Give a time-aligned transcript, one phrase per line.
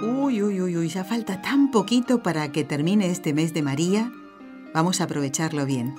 [0.00, 4.12] Uy, uy, uy, uy, ya falta tan poquito para que termine este mes de María.
[4.72, 5.96] Vamos a aprovecharlo bien.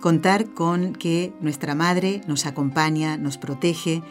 [0.00, 4.02] Contar con que nuestra Madre nos acompaña, nos protege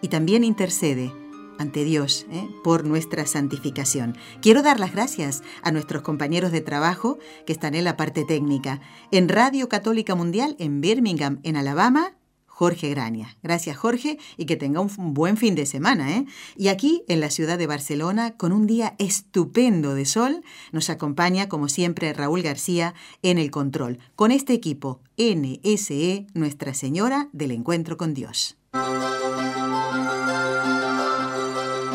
[0.00, 1.12] y también intercede
[1.60, 2.48] ante Dios ¿eh?
[2.64, 4.16] por nuestra santificación.
[4.40, 8.80] Quiero dar las gracias a nuestros compañeros de trabajo que están en la parte técnica.
[9.12, 12.14] En Radio Católica Mundial en Birmingham, en Alabama,
[12.54, 13.36] Jorge Graña.
[13.42, 16.16] Gracias Jorge y que tenga un buen fin de semana.
[16.16, 16.26] ¿eh?
[16.54, 21.48] Y aquí en la ciudad de Barcelona, con un día estupendo de sol, nos acompaña
[21.48, 27.96] como siempre Raúl García en el control, con este equipo NSE Nuestra Señora del Encuentro
[27.96, 28.58] con Dios.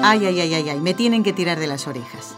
[0.04, 2.36] Ay, ay, ay, ay, ay, me tienen que tirar de las orejas.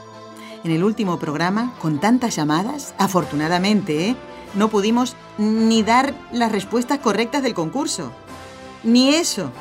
[0.65, 4.15] En el último programa, con tantas llamadas, afortunadamente, ¿eh?
[4.53, 8.11] No pudimos ni dar las respuestas correctas del concurso.
[8.83, 9.51] Ni eso.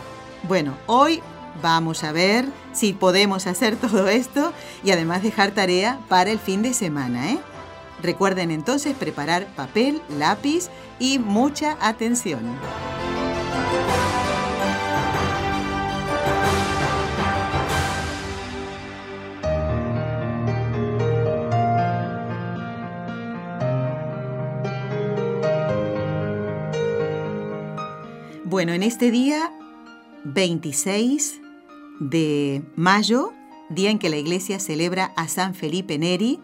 [0.44, 1.22] Bueno, hoy
[1.62, 4.53] vamos a ver si podemos hacer todo esto
[4.84, 7.39] y además dejar tarea para el fin de semana, ¿eh?
[8.03, 10.69] Recuerden entonces preparar papel, lápiz
[11.00, 12.42] y mucha atención.
[28.59, 29.53] Bueno, en este día
[30.25, 31.41] 26
[32.01, 33.33] de mayo,
[33.69, 36.41] día en que la iglesia celebra a San Felipe Neri,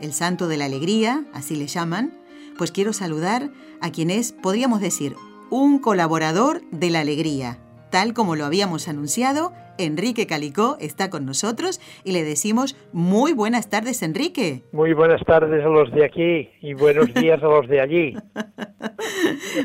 [0.00, 2.18] el santo de la alegría, así le llaman,
[2.56, 3.52] pues quiero saludar
[3.82, 5.14] a quien es, podríamos decir,
[5.50, 7.58] un colaborador de la alegría,
[7.96, 13.70] tal como lo habíamos anunciado Enrique Calicó está con nosotros y le decimos muy buenas
[13.70, 14.64] tardes, Enrique.
[14.70, 18.14] Muy buenas tardes a los de aquí y buenos días a los de allí.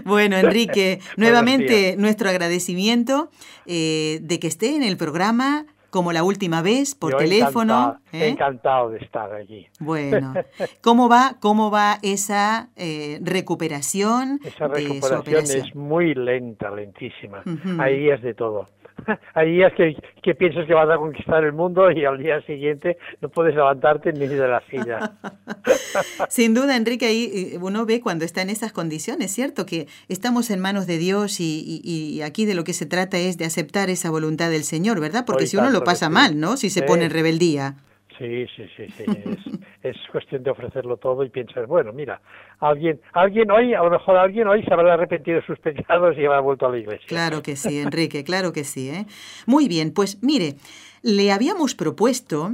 [0.06, 3.32] bueno, Enrique, nuevamente nuestro agradecimiento
[3.66, 8.00] eh, de que esté en el programa como la última vez por teléfono.
[8.02, 8.30] Encantado, ¿eh?
[8.30, 9.68] encantado, de estar allí.
[9.80, 10.34] Bueno,
[10.82, 14.40] ¿cómo va, cómo va esa eh, recuperación?
[14.44, 17.44] Esa recuperación es muy lenta, lentísima.
[17.78, 18.68] Ahí es de todo.
[19.34, 22.98] Hay días que, que, piensas que vas a conquistar el mundo y al día siguiente
[23.22, 25.14] no puedes levantarte ni de la silla.
[26.30, 29.66] Sin duda, Enrique, ahí eh, uno ve cuando está en esas condiciones, ¿cierto?
[29.66, 33.46] Que estamos en manos de Dios y, aquí de lo que se trata es de
[33.46, 35.24] aceptar esa voluntad del Señor, ¿verdad?
[35.26, 36.58] Porque si uno lo pasa mal, ¿no?
[36.58, 37.76] Si se pone en rebeldía.
[38.22, 39.06] Sí, sí, sí, sí.
[39.84, 42.22] Es, cuestión de ofrecerlo todo y piensas, bueno, mira,
[42.60, 46.26] alguien, alguien hoy, a lo mejor alguien hoy se habrá arrepentido de sus pecados y
[46.26, 47.08] habrá vuelto a la iglesia.
[47.08, 48.92] Claro que sí, Enrique, claro que sí.
[48.92, 49.08] ¿eh?
[49.48, 50.58] Muy bien, pues mire,
[51.02, 52.52] le habíamos propuesto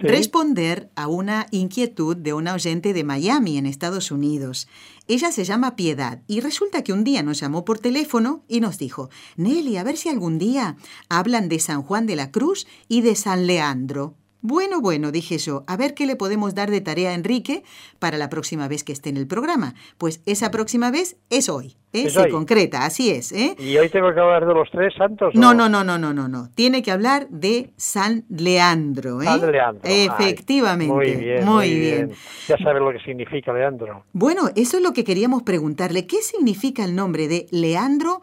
[0.00, 4.66] responder a una inquietud de una oyente de Miami, en Estados Unidos.
[5.08, 8.78] Ella se llama Piedad y resulta que un día nos llamó por teléfono y nos
[8.78, 10.76] dijo, Nelly, a ver si algún día
[11.10, 14.14] hablan de San Juan de la Cruz y de San Leandro.
[14.44, 17.62] Bueno, bueno, dije yo, a ver qué le podemos dar de tarea a Enrique
[18.00, 19.74] para la próxima vez que esté en el programa.
[19.98, 22.10] Pues esa próxima vez es hoy, ¿eh?
[22.10, 23.54] Se concreta, así es, ¿eh?
[23.60, 25.32] ¿Y hoy tengo que hablar de los tres santos?
[25.36, 26.48] No, no, no, no, no, no, no.
[26.56, 29.26] Tiene que hablar de San Leandro, ¿eh?
[29.26, 29.82] San Leandro.
[29.84, 30.92] Efectivamente.
[30.92, 31.44] muy bien.
[31.44, 32.10] Muy, bien.
[32.48, 34.06] Ya sabe lo que significa Leandro.
[34.12, 36.08] Bueno, eso es lo que queríamos preguntarle.
[36.08, 38.22] ¿Qué significa el nombre de Leandro?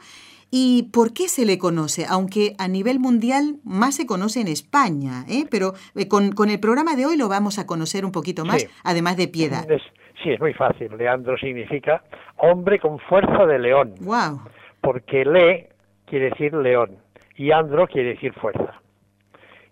[0.51, 2.05] ¿Y por qué se le conoce?
[2.09, 5.45] Aunque a nivel mundial más se conoce en España, ¿eh?
[5.49, 8.67] pero eh, con, con, el programa de hoy lo vamos a conocer un poquito más,
[8.83, 9.65] además de piedad.
[10.23, 10.95] sí, es muy fácil.
[10.97, 12.03] Leandro significa
[12.37, 13.95] hombre con fuerza de león.
[14.01, 14.41] Wow.
[14.81, 15.69] Porque le
[16.05, 16.97] quiere decir león
[17.35, 18.81] y andro quiere decir fuerza.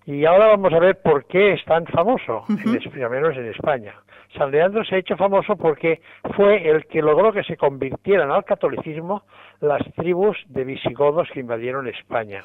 [0.05, 3.93] Y ahora vamos a ver por qué es tan famoso, al menos en España.
[4.35, 6.01] San Leandro se ha hecho famoso porque
[6.35, 9.23] fue el que logró que se convirtieran al catolicismo
[9.59, 12.43] las tribus de visigodos que invadieron España.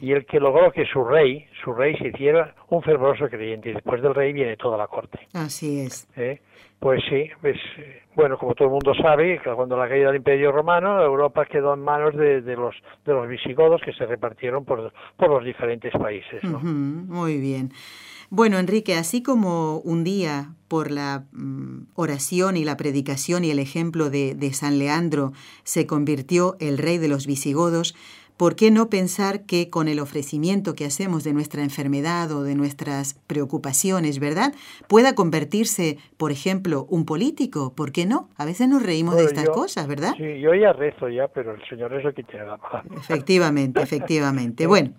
[0.00, 3.70] Y el que logró que su rey, su rey se hiciera un fervoroso creyente.
[3.70, 5.20] Y después del rey viene toda la corte.
[5.34, 6.08] Así es.
[6.16, 6.40] ¿Eh?
[6.80, 7.58] Pues sí, pues,
[8.16, 11.80] bueno, como todo el mundo sabe, cuando la caída del Imperio Romano, Europa quedó en
[11.80, 12.74] manos de, los
[13.04, 16.42] de los visigodos que se repartieron por, por los diferentes países.
[16.42, 17.70] muy bien.
[18.32, 23.58] Bueno, Enrique, así como un día por la mm, oración y la predicación y el
[23.58, 25.32] ejemplo de, de San Leandro
[25.64, 27.96] se convirtió el rey de los visigodos,
[28.40, 32.54] ¿por qué no pensar que con el ofrecimiento que hacemos de nuestra enfermedad o de
[32.54, 34.54] nuestras preocupaciones, ¿verdad?
[34.88, 37.74] Pueda convertirse, por ejemplo, un político.
[37.74, 38.30] ¿Por qué no?
[38.38, 40.14] A veces nos reímos de estas cosas, ¿verdad?
[40.16, 42.88] Sí, yo ya rezo ya, pero el Señor es el que tiene la palabra.
[42.96, 44.66] Efectivamente, efectivamente.
[44.66, 44.92] Bueno,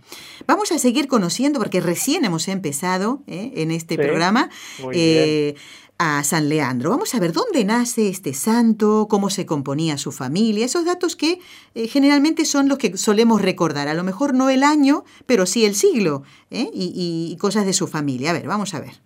[0.46, 3.54] vamos a seguir conociendo, porque recién hemos empezado ¿eh?
[3.56, 4.52] en este programa.
[4.94, 5.56] Eh,
[6.04, 6.90] a San Leandro.
[6.90, 11.38] Vamos a ver dónde nace este santo, cómo se componía su familia, esos datos que
[11.76, 15.64] eh, generalmente son los que solemos recordar, a lo mejor no el año, pero sí
[15.64, 16.66] el siglo ¿eh?
[16.74, 18.32] y, cosas de su familia.
[18.32, 18.98] A ver, vamos a ver.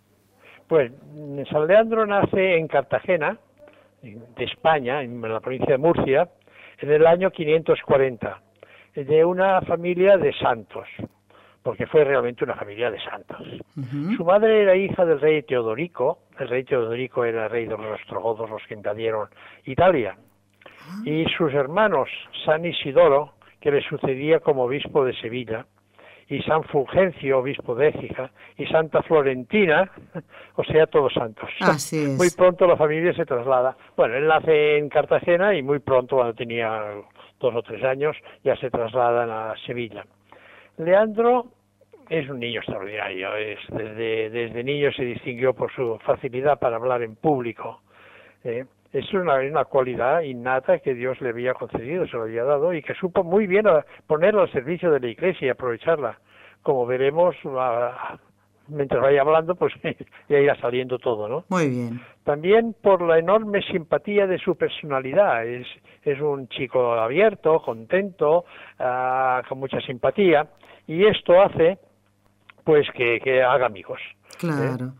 [0.70, 0.92] Pues
[1.52, 3.38] San Leandro nace en Cartagena,
[4.02, 6.30] de España, en la provincia de Murcia,
[6.80, 8.42] en el año 540,
[8.96, 10.88] de una familia de santos
[11.66, 13.40] porque fue realmente una familia de santos.
[14.16, 18.00] Su madre era hija del rey Teodorico, el rey Teodorico era el rey de los
[18.00, 19.30] ostrogodos, los que invadieron
[19.66, 20.16] Italia,
[20.64, 21.02] ah.
[21.04, 22.08] y sus hermanos
[22.46, 25.66] San Isidoro, que le sucedía como obispo de Sevilla,
[26.28, 29.90] y San Fulgencio, obispo de Écija, y Santa Florentina,
[30.58, 31.50] o sea, todos santos.
[32.16, 33.76] Muy pronto la familia se traslada.
[33.98, 36.94] Bueno, él nace en Cartagena y muy pronto, cuando tenía
[37.40, 40.06] dos o tres años, ya se trasladan a Sevilla.
[40.78, 41.55] Leandro
[42.10, 43.36] es un niño extraordinario.
[43.36, 47.82] Es, desde, desde niño se distinguió por su facilidad para hablar en público.
[48.44, 52.74] Eh, es una, una, cualidad innata que Dios le había concedido, se lo había dado
[52.74, 53.66] y que supo muy bien
[54.08, 56.18] ponerla al servicio de la Iglesia y aprovecharla.
[56.62, 57.36] Como veremos,
[58.68, 59.74] mientras vaya hablando, pues
[60.30, 61.44] ya irá saliendo todo, ¿no?
[61.50, 62.02] Muy bien.
[62.24, 65.46] También por la enorme simpatía de su personalidad.
[65.46, 65.68] Es,
[66.04, 68.46] es un chico abierto, contento,
[68.80, 70.48] ah, con mucha simpatía.
[70.88, 71.80] Y esto hace
[72.66, 74.02] pues que, haga amigos.
[74.02, 74.38] ¿eh?
[74.40, 74.94] Claro.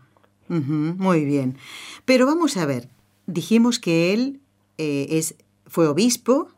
[0.48, 1.58] muy bien.
[2.06, 2.88] Pero vamos a ver,
[3.26, 4.40] dijimos que él
[4.78, 5.36] eh, es,
[5.66, 6.48] fue obispo,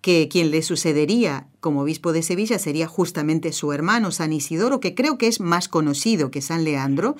[0.00, 4.94] que quien le sucedería como obispo de Sevilla sería justamente su hermano San Isidoro, que
[4.94, 7.16] creo que es más conocido que San Leandro.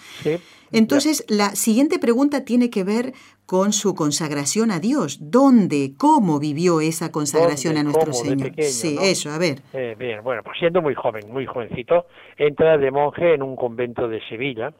[0.72, 3.12] Entonces, la siguiente pregunta tiene que ver
[3.46, 5.18] con su consagración a Dios.
[5.22, 8.52] ¿Dónde, cómo vivió esa consagración a nuestro Señor?
[8.58, 9.60] sí, eso, a ver.
[9.72, 12.06] Eh, bien, bueno, pues siendo muy joven, muy jovencito,
[12.36, 14.74] entra de monje en un convento de Sevilla,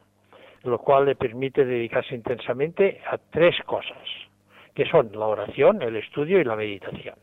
[0.65, 3.97] lo cual le permite dedicarse intensamente a tres cosas,
[4.79, 7.17] que son la oración, el estudio y la meditación.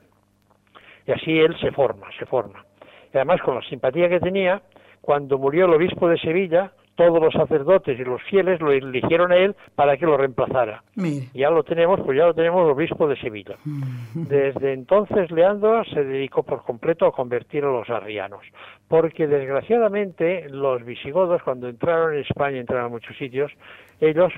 [1.07, 2.66] Y así él se forma, se forma.
[3.13, 4.62] Y además, con la simpatía que tenía,
[5.00, 9.38] cuando murió el obispo de Sevilla, todos los sacerdotes y los fieles lo eligieron a
[9.38, 10.84] él para que lo reemplazara.
[11.34, 13.56] Ya lo tenemos, pues ya lo tenemos obispo de Sevilla.
[14.13, 18.42] Desde entonces Leandro se dedicó por completo a convertir a los arrianos,
[18.90, 23.50] porque desgraciadamente los visigodos cuando entraron en España, entraron a muchos sitios,
[24.01, 24.34] ellos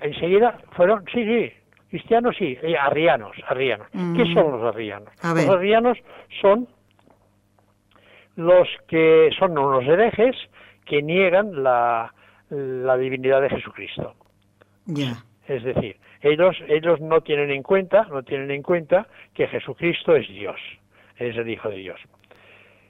[0.00, 1.52] enseguida fueron, sí, sí,
[1.90, 3.88] cristianos sí, eh, arrianos, arrianos.
[3.90, 5.08] ¿Qué son los arrianos?
[5.22, 5.98] Los arrianos
[6.40, 6.68] son
[8.36, 10.36] los que son unos herejes
[10.84, 12.12] que niegan la,
[12.50, 14.14] divinidad de Jesucristo.
[15.46, 20.28] Es decir, ellos, ellos no tienen en cuenta, no tienen en cuenta que Jesucristo es
[20.28, 20.56] Dios,
[21.16, 22.00] es el Hijo de Dios.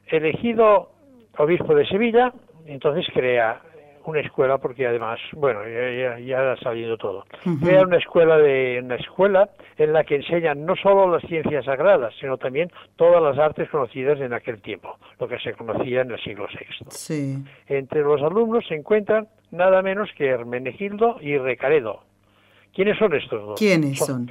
[0.07, 0.91] Elegido
[1.37, 2.33] obispo de Sevilla,
[2.67, 3.61] entonces crea
[4.09, 7.25] una escuela porque además, bueno, ya, ha salido todo.
[7.63, 12.15] Crea una escuela de una escuela en la que enseñan no solo las ciencias sagradas,
[12.21, 16.21] sino también todas las artes conocidas en aquel tiempo, lo que se conocía en el
[16.21, 17.45] siglo VI.
[17.67, 22.03] Entre los alumnos se encuentran nada menos que Hermenegildo y Recaredo.
[22.75, 23.59] ¿Quiénes son estos dos?
[23.59, 24.31] ¿Quiénes son?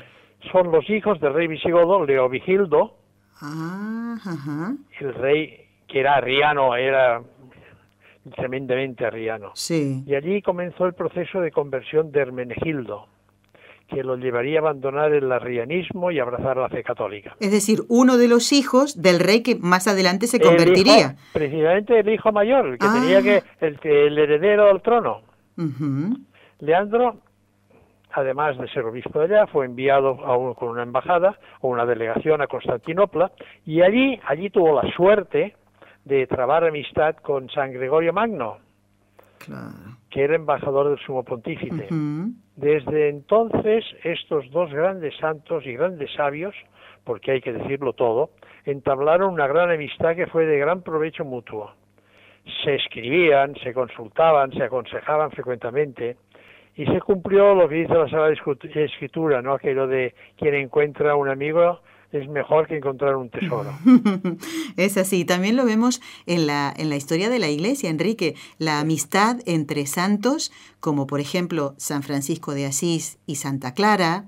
[0.51, 2.95] Son, los hijos del rey visigodo Leovigildo.
[3.41, 4.17] Ah,
[4.99, 7.21] el rey que era arriano, era
[8.31, 9.51] tremendamente arriano.
[9.53, 10.03] Sí.
[10.05, 13.07] Y allí comenzó el proceso de conversión de Hermenegildo,
[13.87, 17.35] que lo llevaría a abandonar el arrianismo y abrazar la fe católica.
[17.39, 21.15] Es decir, uno de los hijos del rey que más adelante se convertiría.
[21.33, 25.21] precisamente el hijo mayor, el que tenía que, el, el heredero al trono.
[26.59, 27.17] Leandro,
[28.11, 32.41] además de ser obispo de allá, fue enviado a con una embajada o una delegación
[32.41, 33.31] a Constantinopla
[33.65, 35.55] y allí, allí tuvo la suerte
[36.07, 38.57] de trabar amistad con San Gregorio Magno,
[40.09, 41.87] que era embajador del sumo pontífice.
[42.55, 46.55] Desde entonces, estos dos grandes santos y grandes sabios,
[47.03, 48.31] porque hay que decirlo todo,
[48.65, 51.73] entablaron una gran amistad que fue de gran provecho mutuo.
[52.63, 56.15] Se escribían, se consultaban, se aconsejaban frecuentemente,
[56.75, 58.33] y se cumplió lo que dice la Sagrada
[58.75, 59.53] Escritura, ¿no?
[59.53, 63.73] Aquello de quien encuentra un amigo es mejor que encontrar un tesoro.
[64.77, 68.79] es así, también lo vemos en la, en la historia de la Iglesia, Enrique, la
[68.79, 74.25] amistad entre santos, como por ejemplo San Francisco de Asís y Santa Clara,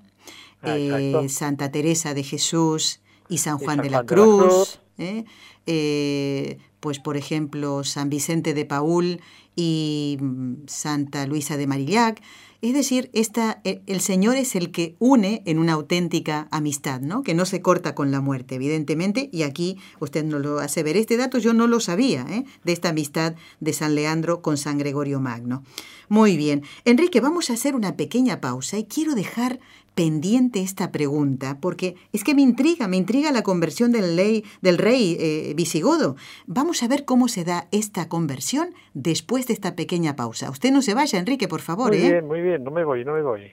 [0.61, 4.79] ah, eh, Santa Teresa de Jesús y San Juan, de, la Cruz.
[4.97, 5.23] ¿eh?
[5.65, 9.21] eh, pues por ejemplo, San Vicente de Paul
[9.55, 12.21] y mm, Santa Luisa de Marillac.
[12.61, 17.23] Es decir, esta, e, el Señor es el que une en una auténtica amistad, ¿no?
[17.23, 20.97] que no se corta con la muerte, evidentemente, y aquí usted nos lo hace ver.
[20.97, 22.43] Este dato yo no lo sabía, ¿eh?
[22.65, 25.63] de esta amistad de San Leandro con San Gregorio Magno.
[26.09, 29.59] Muy bien, Enrique, vamos a hacer una pequeña pausa y quiero dejar
[29.95, 34.77] pendiente esta pregunta, porque es que me intriga, me intriga la conversión del, ley, del
[34.77, 36.15] rey eh, visigodo.
[36.47, 40.49] Vamos a ver cómo se da esta conversión después de esta pequeña pausa.
[40.49, 41.89] Usted no se vaya, Enrique, por favor.
[41.89, 42.11] Muy ¿eh?
[42.11, 43.51] bien, muy bien, no me voy, no me voy.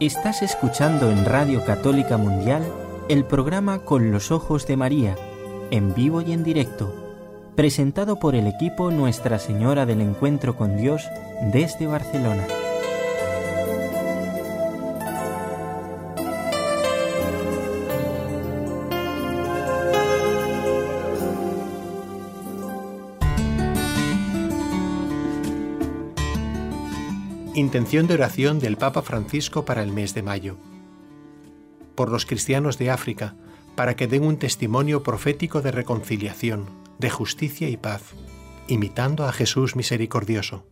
[0.00, 2.62] Estás escuchando en Radio Católica Mundial
[3.10, 5.14] el programa Con los Ojos de María,
[5.70, 6.99] en vivo y en directo
[7.54, 11.02] presentado por el equipo Nuestra Señora del Encuentro con Dios
[11.52, 12.46] desde Barcelona.
[27.54, 30.56] Intención de oración del Papa Francisco para el mes de mayo.
[31.94, 33.34] Por los cristianos de África,
[33.74, 36.66] para que den un testimonio profético de reconciliación,
[37.00, 38.02] de justicia y paz,
[38.68, 40.64] imitando a Jesús misericordioso.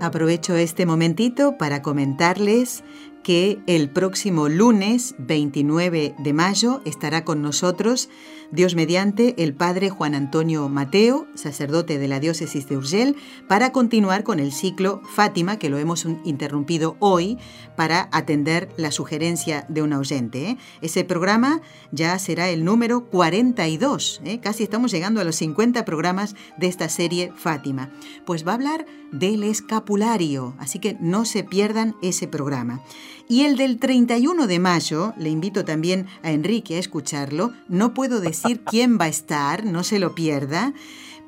[0.00, 2.84] Aprovecho este momentito para comentarles
[3.26, 8.08] que el próximo lunes 29 de mayo estará con nosotros,
[8.52, 13.16] Dios mediante, el Padre Juan Antonio Mateo, sacerdote de la diócesis de Urgel,
[13.48, 17.36] para continuar con el ciclo Fátima, que lo hemos interrumpido hoy
[17.76, 20.50] para atender la sugerencia de un oyente.
[20.50, 20.58] ¿eh?
[20.80, 24.38] Ese programa ya será el número 42, ¿eh?
[24.38, 27.90] casi estamos llegando a los 50 programas de esta serie Fátima.
[28.24, 32.82] Pues va a hablar del escapulario, así que no se pierdan ese programa.
[33.28, 38.20] Y el del 31 de mayo, le invito también a Enrique a escucharlo, no puedo
[38.20, 40.74] decir quién va a estar, no se lo pierda,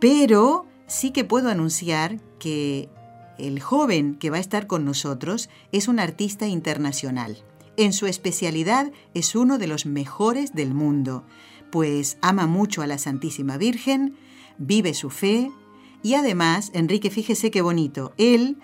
[0.01, 2.89] pero sí que puedo anunciar que
[3.39, 7.43] el joven que va a estar con nosotros es un artista internacional.
[7.77, 11.25] En su especialidad es uno de los mejores del mundo,
[11.71, 14.17] pues ama mucho a la Santísima Virgen,
[14.59, 15.51] vive su fe
[16.03, 18.57] y además, Enrique, fíjese qué bonito, él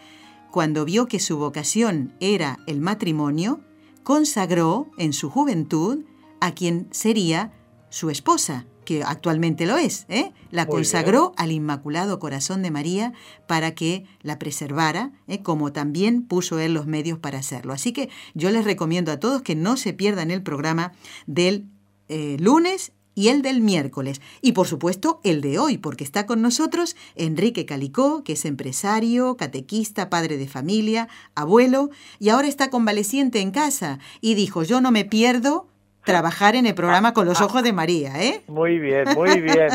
[0.55, 3.59] cuando vio que su vocación era el matrimonio,
[4.05, 6.05] consagró en su juventud
[6.41, 7.53] a quien sería
[7.91, 10.33] su esposa, que actualmente lo es, ¿eh?
[10.53, 13.15] la consagró al Inmaculado Corazón de María
[13.49, 15.43] para que la preservara, ¿eh?
[15.43, 17.73] como también puso él los medios para hacerlo.
[17.73, 20.93] Así que yo les recomiendo a todos que no se pierdan el programa
[21.27, 21.67] del
[22.09, 24.21] eh, lunes y el del miércoles.
[24.41, 29.37] Y por supuesto el de hoy, porque está con nosotros Enrique Calicó, que es empresario,
[29.37, 33.99] catequista, padre de familia, abuelo, y ahora está convaleciente en casa.
[34.21, 35.69] Y dijo, yo no me pierdo
[36.05, 38.43] trabajar en el programa con los ojos de María, ¿eh?
[38.47, 39.69] Muy bien, muy bien.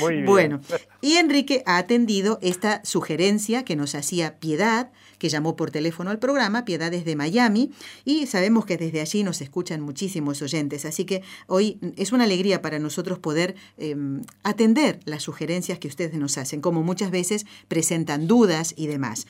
[0.00, 0.26] Muy bien.
[0.26, 0.60] Bueno,
[1.00, 4.90] y Enrique ha atendido esta sugerencia que nos hacía Piedad,
[5.24, 7.70] que llamó por teléfono al programa, Piedad desde Miami,
[8.04, 12.60] y sabemos que desde allí nos escuchan muchísimos oyentes, así que hoy es una alegría
[12.60, 18.26] para nosotros poder em, atender las sugerencias que ustedes nos hacen, como muchas veces presentan
[18.26, 19.26] dudas y demás.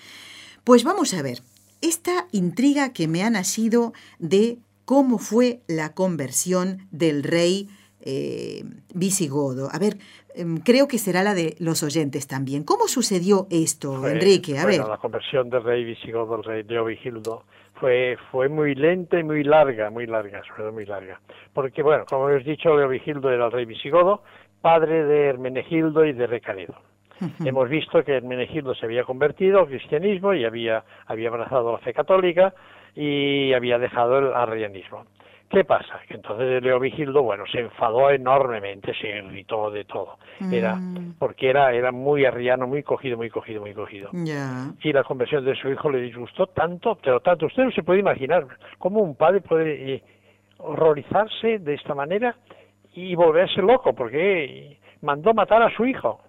[0.64, 1.44] Pues vamos a ver,
[1.80, 7.68] esta intriga que me ha nacido de cómo fue la conversión del rey
[8.00, 9.68] eh, visigodo.
[9.72, 9.98] A ver,
[10.64, 12.64] creo que será la de los oyentes también.
[12.64, 14.58] ¿Cómo sucedió esto, Enrique?
[14.58, 14.80] A ver.
[14.80, 19.90] La conversión del rey visigodo, el rey Leovigildo, fue, fue muy lenta y muy larga,
[19.90, 21.20] muy larga, sobre muy larga.
[21.52, 24.22] Porque, bueno, como hemos dicho, Leovigildo era el rey visigodo,
[24.60, 26.74] padre de Hermenegildo y de Recaredo.
[27.44, 31.92] Hemos visto que Hermenegildo se había convertido al cristianismo y había, había abrazado la fe
[31.94, 32.52] católica
[32.94, 35.06] y había dejado el arrianismo.
[35.54, 36.00] ¿Qué pasa?
[36.08, 40.18] Que entonces Leovigildo, bueno, se enfadó enormemente, se irritó de todo.
[40.50, 41.14] Era, mm.
[41.16, 44.10] porque era, era muy arriano, muy cogido, muy cogido, muy cogido.
[44.82, 47.46] Y la conversión de su hijo le disgustó tanto, pero tanto.
[47.46, 48.46] Usted no se puede imaginar
[48.78, 50.02] cómo un padre puede eh,
[50.58, 52.34] horrorizarse de esta manera
[52.92, 56.20] y volverse loco, porque mandó matar a su hijo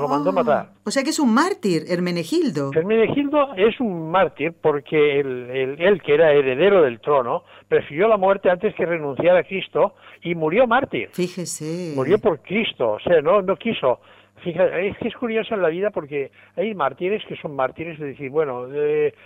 [0.00, 0.68] lo mandó ah, matar.
[0.84, 2.70] O sea que es un mártir, Hermenegildo.
[2.74, 8.74] Hermenegildo es un mártir porque él, que era heredero del trono, prefirió la muerte antes
[8.74, 11.10] que renunciar a Cristo y murió mártir.
[11.12, 11.92] Fíjese.
[11.94, 14.00] Murió por Cristo, o sea, no, no quiso
[14.44, 18.08] Fíjate, es que es curioso en la vida porque hay mártires que son mártires de
[18.08, 18.66] decir, bueno,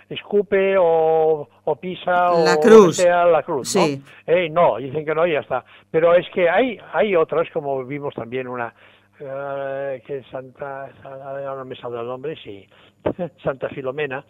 [0.07, 1.47] escupe o,
[1.81, 2.97] pisa la o cruz.
[2.97, 3.85] sea la cruz, ¿no?
[4.27, 5.65] Eh, no, dicen que no y ya está.
[5.91, 8.73] Pero es que hay, hay otras, como vimos también una,
[9.19, 12.67] eh, que Santa, no me sale el nombre, sí,
[13.43, 14.23] Santa Filomena,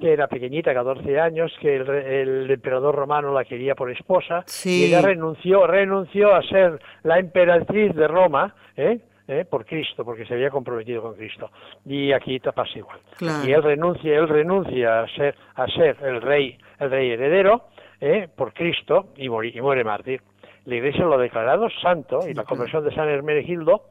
[0.00, 5.00] que era pequeñita, 14 años, que el, emperador romano la quería por esposa, y ella
[5.00, 9.00] renunció, renunció a ser la emperatriz de Roma, ¿eh?
[9.28, 9.44] ¿Eh?
[9.44, 11.50] por Cristo, porque se había comprometido con Cristo.
[11.84, 13.00] Y aquí te pasa igual.
[13.44, 17.64] Y él renuncia, él renuncia a ser, a ser el rey, el rey heredero,
[18.00, 18.28] ¿eh?
[18.36, 20.22] por Cristo, y, y muere mártir.
[20.66, 23.86] La Iglesia lo ha declarado santo, y la conversión de San Hermenegildo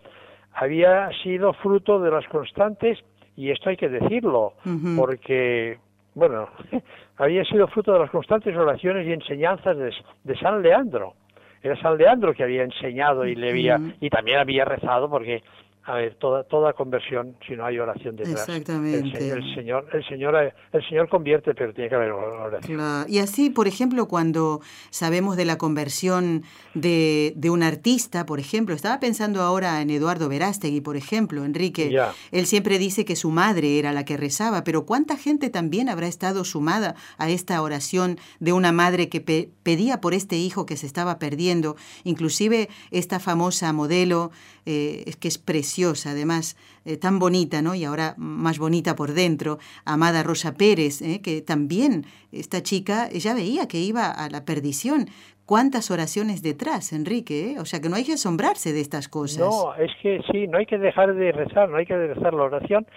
[0.55, 2.99] había sido fruto de las constantes,
[3.35, 4.53] y esto hay que decirlo,
[4.97, 5.77] porque,
[6.13, 6.47] bueno,
[7.17, 11.13] había sido fruto de las constantes oraciones y enseñanzas de, San Leandro.
[11.61, 15.43] Era San Leandro que había enseñado y le había, y también había rezado porque
[15.87, 18.49] a ver, toda, toda conversión, si no hay oración detrás.
[18.49, 19.29] Exactamente.
[19.29, 23.05] El, Señor, el, Señor, el Señor convierte, pero tiene que haber oración.
[23.07, 26.41] Y así, por ejemplo, cuando sabemos de la conversión
[26.73, 31.95] de, de, un artista, por ejemplo, estaba pensando ahora en Eduardo Verástegui, por ejemplo, Enrique.
[32.31, 36.07] Él siempre dice que su madre era la que rezaba, pero ¿cuánta gente también habrá
[36.07, 40.87] estado sumada a esta oración de una madre que pedía por este hijo que se
[40.87, 41.75] estaba perdiendo?
[42.03, 44.31] Inclusive esta famosa modelo,
[44.65, 45.74] eh, que es preciosa
[46.05, 46.55] además
[46.85, 47.75] eh, tan bonita, ¿no?
[47.75, 51.21] Y ahora más bonita por dentro, Amada Rosa Pérez, ¿eh?
[51.21, 55.07] que también esta chica ella veía que iba a la perdición.
[55.45, 57.51] ¿Cuántas oraciones detrás, Enrique?
[57.51, 57.59] Eh?
[57.59, 59.39] O sea que no hay que asombrarse de estas cosas.
[59.39, 62.43] No, es que sí, no hay que dejar de rezar, no hay que rezar la
[62.43, 62.87] oración.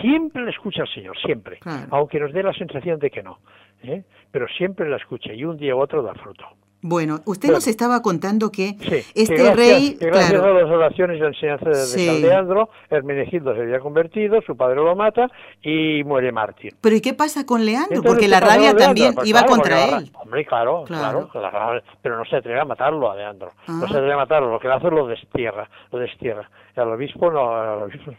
[0.00, 1.58] Siempre la escucha el Señor, siempre.
[1.90, 3.38] Aunque nos dé la sensación de que no.
[4.30, 6.46] Pero siempre la escucha y un día u otro da fruto.
[6.82, 8.76] Bueno, usted nos estaba contando que
[9.14, 9.96] este rey...
[10.00, 14.56] gracias a las oraciones y la enseñanza de, San Leandro, Hermenegildo se había convertido, su
[14.56, 15.28] padre lo mata
[15.62, 16.74] y muere mártir.
[16.80, 18.02] Pero ¿y qué pasa con Leandro?
[18.02, 20.10] Porque la rabia también pues iba contra él.
[20.14, 21.28] hombre, claro, claro,
[22.02, 23.52] pero no se atreve a matarlo a Leandro.
[23.66, 23.98] No se ah.
[23.98, 26.48] atreve a matarlo, lo que hace lo destierra, lo destierra.
[26.76, 28.12] Y al obispo no, al obispo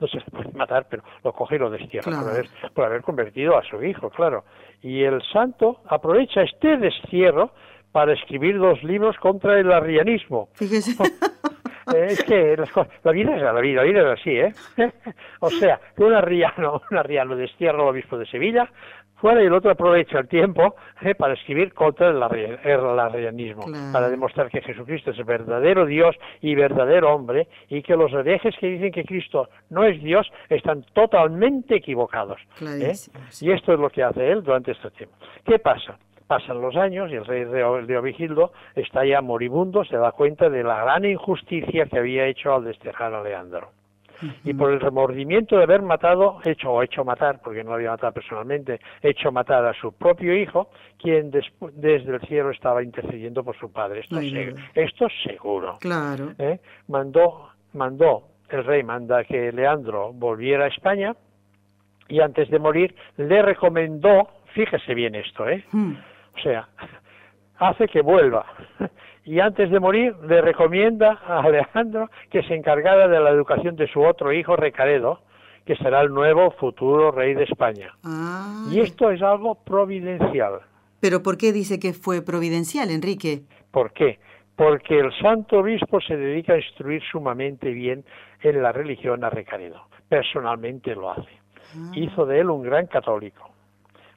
[0.00, 3.02] no se le puede matar, pero lo coge y lo destierra por, haber, por haber
[3.02, 4.44] convertido a su hijo, claro.
[4.82, 7.50] Y el santo aprovecha este destierro
[7.92, 10.48] para escribir dos libros contra el arrianismo.
[10.54, 10.96] Fíjese.
[11.94, 12.56] Es que
[13.02, 14.54] la vida es la vida, la vida es así, ¿eh?
[15.40, 18.70] O sea, un arriano, un arriano destierra al obispo de Sevilla,
[19.16, 21.14] fuera y el otro aprovecha el tiempo ¿eh?
[21.14, 27.14] para escribir contra el, arrianismo, para demostrar que Jesucristo es el verdadero Dios y verdadero
[27.14, 32.40] hombre y que los herejes que dicen que Cristo no es Dios están totalmente equivocados.
[32.60, 32.94] ¿eh?
[33.40, 35.14] Y esto es lo que hace él durante este tiempo.
[35.44, 35.96] ¿Qué pasa?
[36.26, 40.62] Pasan los años y el rey de Ovigildo está ya moribundo, se da cuenta de
[40.62, 43.70] la gran injusticia que había hecho al desterrar a Leandro.
[44.44, 47.90] Y por el remordimiento de haber matado, hecho o hecho matar, porque no lo había
[47.90, 53.56] matado personalmente, hecho matar a su propio hijo, quien desde el cielo estaba intercediendo por
[53.58, 54.00] su padre.
[54.00, 55.78] Esto, es, esto seguro.
[55.80, 56.34] Claro.
[56.38, 56.60] ¿Eh?
[56.88, 61.16] Mandó, mandó, el rey manda que Leandro volviera a España
[62.08, 65.64] y antes de morir le recomendó, fíjese bien esto, ¿eh?
[66.36, 66.68] O sea,
[67.58, 68.46] hace que vuelva.
[69.24, 73.86] Y antes de morir le recomienda a Alejandro que se encargara de la educación de
[73.86, 75.20] su otro hijo, Recaredo,
[75.64, 77.94] que será el nuevo futuro rey de España.
[78.02, 78.66] Ah.
[78.70, 80.60] Y esto es algo providencial.
[81.00, 83.42] ¿Pero por qué dice que fue providencial, Enrique?
[83.70, 84.18] ¿Por qué?
[84.56, 88.04] Porque el santo obispo se dedica a instruir sumamente bien
[88.40, 89.86] en la religión a Recaredo.
[90.08, 91.30] Personalmente lo hace.
[91.76, 91.92] Ah.
[91.94, 93.50] Hizo de él un gran católico.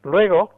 [0.03, 0.51] Luego,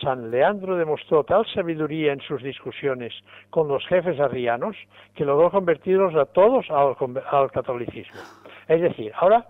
[0.00, 3.12] San Leandro demostró tal sabiduría en sus discusiones
[3.50, 4.76] con los jefes arrianos
[5.14, 8.20] que logró convertirlos a todos al, catolicismo.
[8.68, 9.46] Es decir, ahora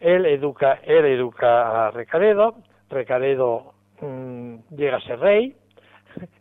[0.00, 2.54] él educa, él educa a Recaredo,
[2.90, 5.56] Recaredo mm, llega a ser rey,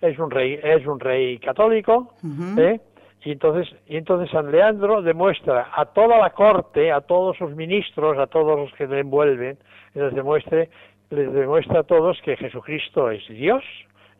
[0.01, 2.13] es un rey, es un rey católico,
[2.57, 2.79] ¿eh?
[3.23, 8.17] y entonces, y entonces San Leandro demuestra a toda la corte, a todos sus ministros,
[8.17, 9.57] a todos los que le envuelven,
[9.93, 10.69] les demuestre
[11.11, 13.63] les demuestra a todos que Jesucristo es Dios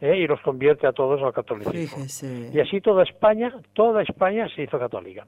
[0.02, 0.18] ¿eh?
[0.18, 2.06] y los convierte a todos al catolicismo.
[2.54, 5.26] Y así toda España, toda España se hizo católica.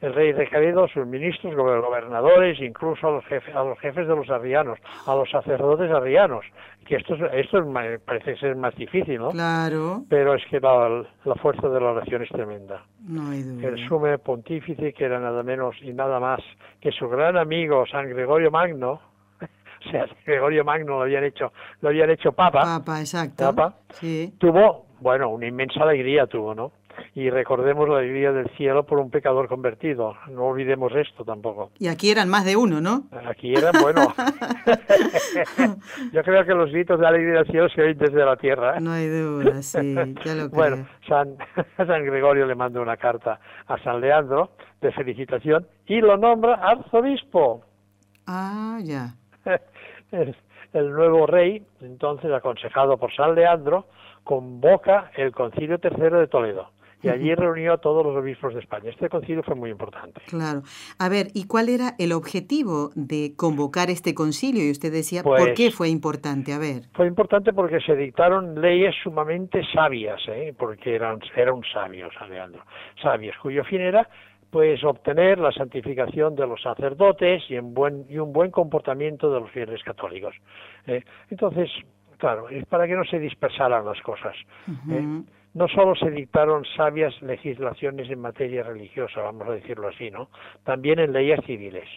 [0.00, 4.30] El rey Recaredo, sus ministros, gobernadores, incluso a los, jefes, a los jefes de los
[4.30, 6.44] arrianos, a los sacerdotes arrianos,
[6.86, 7.66] que esto, esto
[8.04, 9.30] parece ser más difícil, ¿no?
[9.30, 10.04] Claro.
[10.08, 12.84] Pero es que la, la fuerza de la oración es tremenda.
[13.00, 13.68] No hay duda.
[13.68, 16.42] El sume pontífice, que era nada menos y nada más
[16.80, 19.00] que su gran amigo San Gregorio Magno,
[19.88, 22.62] o sea, Gregorio Magno lo habían hecho, lo habían hecho papa.
[22.62, 23.44] Papa, exacto.
[23.44, 24.34] Papa, sí.
[24.38, 26.72] Tuvo, bueno, una inmensa alegría tuvo, ¿no?
[27.14, 30.14] y recordemos la alegría del cielo por un pecador convertido.
[30.30, 31.70] No olvidemos esto tampoco.
[31.78, 33.04] Y aquí eran más de uno, ¿no?
[33.26, 34.14] Aquí eran, bueno.
[36.12, 38.76] Yo creo que los gritos de alegría del cielo se oyen desde la tierra.
[38.76, 38.80] ¿eh?
[38.80, 40.50] No hay duda, sí, ya lo creo.
[40.50, 41.36] Bueno, San,
[41.76, 47.64] San Gregorio le manda una carta a San Leandro de felicitación y lo nombra arzobispo.
[48.26, 49.14] Ah, ya.
[50.12, 53.86] El nuevo rey, entonces aconsejado por San Leandro,
[54.24, 56.70] convoca el Concilio Tercero de Toledo
[57.02, 58.90] y allí reunió a todos los obispos de España.
[58.90, 60.20] Este concilio fue muy importante.
[60.26, 60.62] Claro.
[60.98, 64.64] A ver, ¿y cuál era el objetivo de convocar este concilio?
[64.66, 66.52] Y usted decía, ¿por qué pues fue importante?
[66.52, 66.82] A ver.
[66.94, 70.54] Fue importante porque se dictaron leyes sumamente sabias, ¿eh?
[70.58, 72.64] porque eran, era un sabio, Leandro,
[73.00, 74.08] sabios, cuyo fin era
[74.50, 79.40] pues obtener la santificación de los sacerdotes y, en buen, y un buen comportamiento de
[79.40, 80.34] los fieles católicos.
[80.86, 81.02] ¿eh?
[81.30, 81.70] Entonces,
[82.16, 84.34] claro, es para que no se dispersaran las cosas.
[84.90, 85.22] ¿eh?
[85.54, 90.28] No solo se dictaron sabias legislaciones en materia religiosa, vamos a decirlo así, ¿no?
[90.64, 91.88] También en leyes civiles.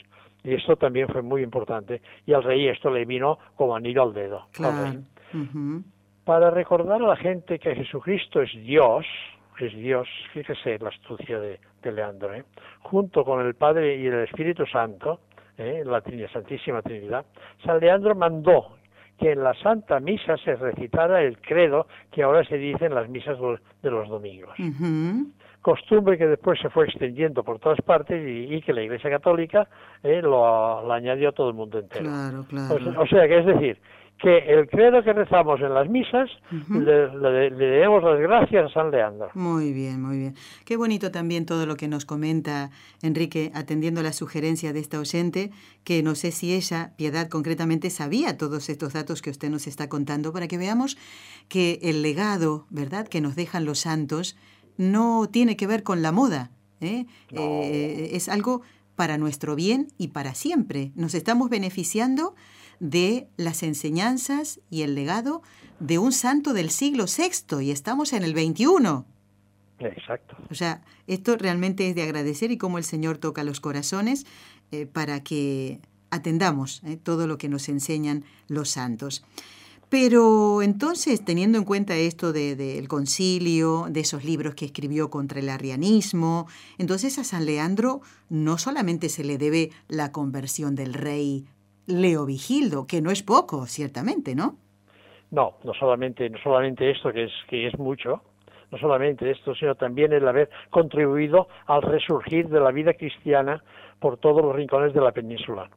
[0.44, 2.02] Y esto también fue muy importante.
[2.26, 4.48] Y al rey esto le vino como anillo al dedo.
[6.24, 9.06] Para recordar a la gente que Jesucristo es Dios,
[9.60, 12.44] es Dios, fíjese la astucia de, Leandro, ¿eh?
[12.82, 15.22] junto con el Padre y el Espíritu Santo,
[15.58, 15.84] ¿eh?
[15.86, 17.26] la Santísima Trinidad,
[17.66, 18.76] San Leandro mandó
[19.18, 23.08] que en la Santa Misa se recitara el credo que ahora se dice en las
[23.08, 23.38] misas
[23.82, 24.56] de los domingos.
[25.62, 29.68] Costumbre que después se fue extendiendo por todas partes y, que la Iglesia Católica
[30.02, 32.06] eh, lo, añadió a todo el mundo entero.
[32.06, 33.00] Claro, claro.
[33.00, 33.78] o sea que es decir,
[34.22, 36.30] que el credo que rezamos en las misas
[36.70, 39.30] le, debemos las gracias a San Leandro.
[39.34, 40.36] Muy bien, muy bien.
[40.66, 42.70] Qué bonito también todo lo que nos comenta
[43.02, 45.52] Enrique, atendiendo la sugerencia de esta oyente,
[45.84, 49.90] que no sé si ella, Piedad concretamente, sabía todos estos datos que usted nos está
[49.90, 50.98] contando, para que veamos
[51.50, 54.38] que el legado, ¿verdad?, que nos dejan los santos
[54.78, 56.52] no tiene que ver con la moda.
[56.80, 57.06] ¿eh?
[57.32, 58.62] Eh, es algo
[58.96, 60.92] para nuestro bien y para siempre.
[60.96, 62.36] Nos estamos beneficiando
[62.82, 65.44] de las enseñanzas y el legado
[65.80, 68.66] de un santo del siglo VI y estamos en el XXI.
[69.80, 70.36] Exacto.
[70.50, 74.26] O sea, esto realmente es de agradecer y cómo el Señor toca los corazones
[74.72, 79.24] eh, para que atendamos eh, todo lo que nos enseñan los santos.
[79.90, 85.50] Pero entonces, teniendo en cuenta esto del concilio, de esos libros que escribió contra el
[85.50, 91.46] arrianismo, entonces a San Leandro no solamente se le debe la conversión del rey
[91.92, 94.58] Leo Vigildo, que no es poco, ciertamente, ¿no?
[95.32, 98.22] No, no solamente, no solamente esto, que es, que es mucho,
[98.72, 103.64] no solamente esto, sino también el haber contribuido al resurgir de la vida cristiana
[104.02, 105.70] por todos los rincones de la península.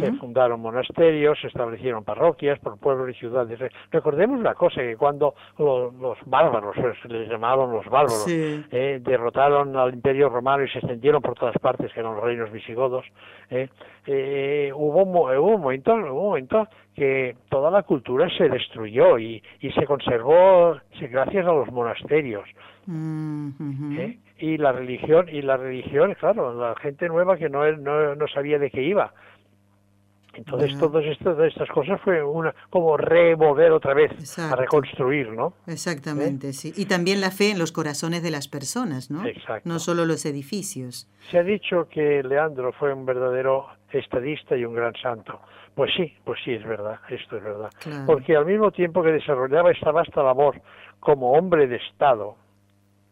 [0.00, 3.58] Se fundaron monasterios, se establecieron parroquias por pueblos y ciudades.
[3.90, 9.92] Recordemos una cosa, que cuando los, bárbaros, se les llamaban los bárbaros, eh, derrotaron al
[9.92, 13.04] imperio romano y se extendieron por todas partes, que eran los reinos visigodos,
[13.50, 13.68] eh,
[14.06, 19.42] eh, hubo, hubo, un momento, hubo un momento que toda la cultura se destruyó y,
[19.60, 20.76] y se conservó
[21.10, 22.48] gracias a los monasterios.
[22.86, 23.50] Mm.
[24.38, 28.58] Y la religión y la religión claro la gente nueva que no no, no sabía
[28.58, 29.12] de qué iba.
[30.34, 36.50] Entonces todas estas, estas cosas fue una como remover otra vez a reconstruir no exactamente
[36.50, 36.52] ¿Eh?
[36.52, 36.74] sí.
[36.76, 39.66] Y también la fe en los corazones de las personas no Exacto.
[39.66, 41.08] no solo los edificios.
[41.30, 45.40] Se ha dicho que Leandro fue un verdadero estadista y un gran santo.
[45.74, 47.70] Pues sí pues sí es verdad esto es verdad.
[48.04, 50.60] Porque al mismo tiempo que desarrollaba esta vasta labor
[51.00, 52.36] como hombre de estado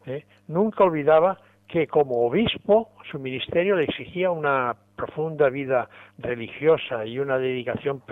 [0.07, 0.25] ¿eh?
[0.49, 1.39] nunca olvidaba
[1.69, 5.89] que como obispo su ministerio le exigía una profunda vida
[6.19, 8.03] religiosa y una dedicación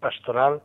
[0.00, 0.62] pastoral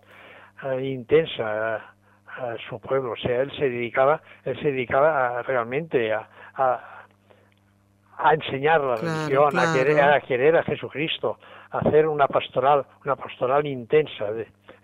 [0.63, 3.11] eh, intensa a, su pueblo.
[3.11, 9.73] O sea, él se dedicaba, él se dedicaba realmente a, a, enseñar la religión, a,
[9.73, 11.39] querer, a querer a Jesucristo,
[11.71, 14.27] a hacer una pastoral, una pastoral intensa.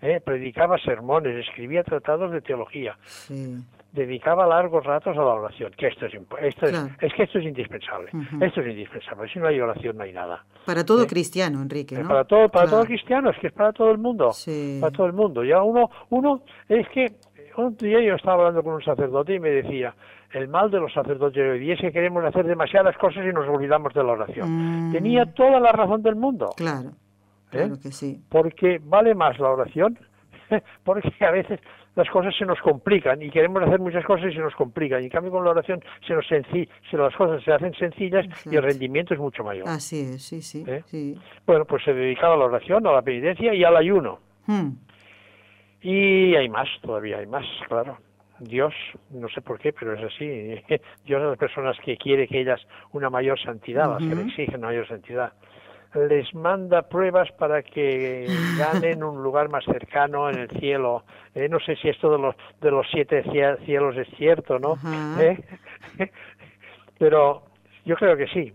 [0.02, 0.20] ¿Eh?
[0.24, 2.96] Predicaba sermones, escribía tratados de teología.
[3.02, 3.58] Sí
[3.92, 8.10] dedicaba largos ratos a la oración, que esto es, esto es, que esto es indispensable,
[8.40, 10.44] esto es indispensable, si no hay oración no hay nada.
[10.66, 11.06] Para todo ¿Eh?
[11.06, 12.08] cristiano, Enrique, ¿no?
[12.08, 14.30] Para todo, para todo cristiano, es que es para todo el mundo,
[14.80, 15.42] para todo el mundo.
[15.42, 17.12] Ya uno, uno, es que
[17.56, 19.94] un día yo estaba hablando con un sacerdote y me decía,
[20.32, 23.48] el mal de los sacerdotes hoy día es que queremos hacer demasiadas cosas y nos
[23.48, 24.88] olvidamos de la oración.
[24.88, 24.92] Mm.
[24.92, 26.50] Tenía toda la razón del mundo.
[26.56, 26.90] Claro,
[27.52, 27.56] ¿Eh?
[27.56, 28.20] claro que sí.
[28.28, 29.98] Porque vale más la oración,
[30.84, 31.60] porque a veces
[31.98, 35.02] las cosas se nos complican y queremos hacer muchas cosas y se nos complican.
[35.02, 38.24] Y en cambio con la oración se nos senci se las cosas se hacen sencillas
[38.46, 39.68] y el rendimiento es mucho mayor.
[39.68, 40.82] Así es, sí, sí, ¿Eh?
[40.86, 41.18] sí.
[41.44, 44.20] Bueno, pues se dedicaba a la oración, a la penitencia y al ayuno.
[44.46, 44.70] Hmm.
[45.82, 47.98] Y hay más, todavía hay más, claro.
[48.40, 48.72] Dios,
[49.10, 50.62] no sé por qué, pero es así.
[51.04, 52.60] Dios a las personas que quiere que ellas
[52.92, 55.32] una mayor santidad, las que le exigen una mayor santidad,
[55.94, 58.26] les manda pruebas para que
[58.58, 61.04] ganen un lugar más cercano en el cielo.
[61.34, 63.24] Eh, no sé si esto de los de los siete
[63.64, 64.76] cielos es cierto, ¿no?
[65.20, 65.42] ¿Eh?
[66.98, 67.42] Pero
[67.84, 68.52] yo creo que sí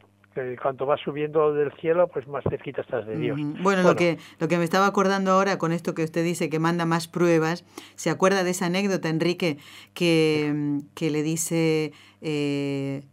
[0.62, 3.40] cuanto vas subiendo del cielo, pues más cerquita estás de Dios.
[3.62, 6.60] Bueno, lo que lo que me estaba acordando ahora con esto que usted dice que
[6.60, 7.64] manda más pruebas,
[7.96, 9.58] ¿se acuerda de esa anécdota, Enrique,
[9.94, 13.04] que, que le dice eh,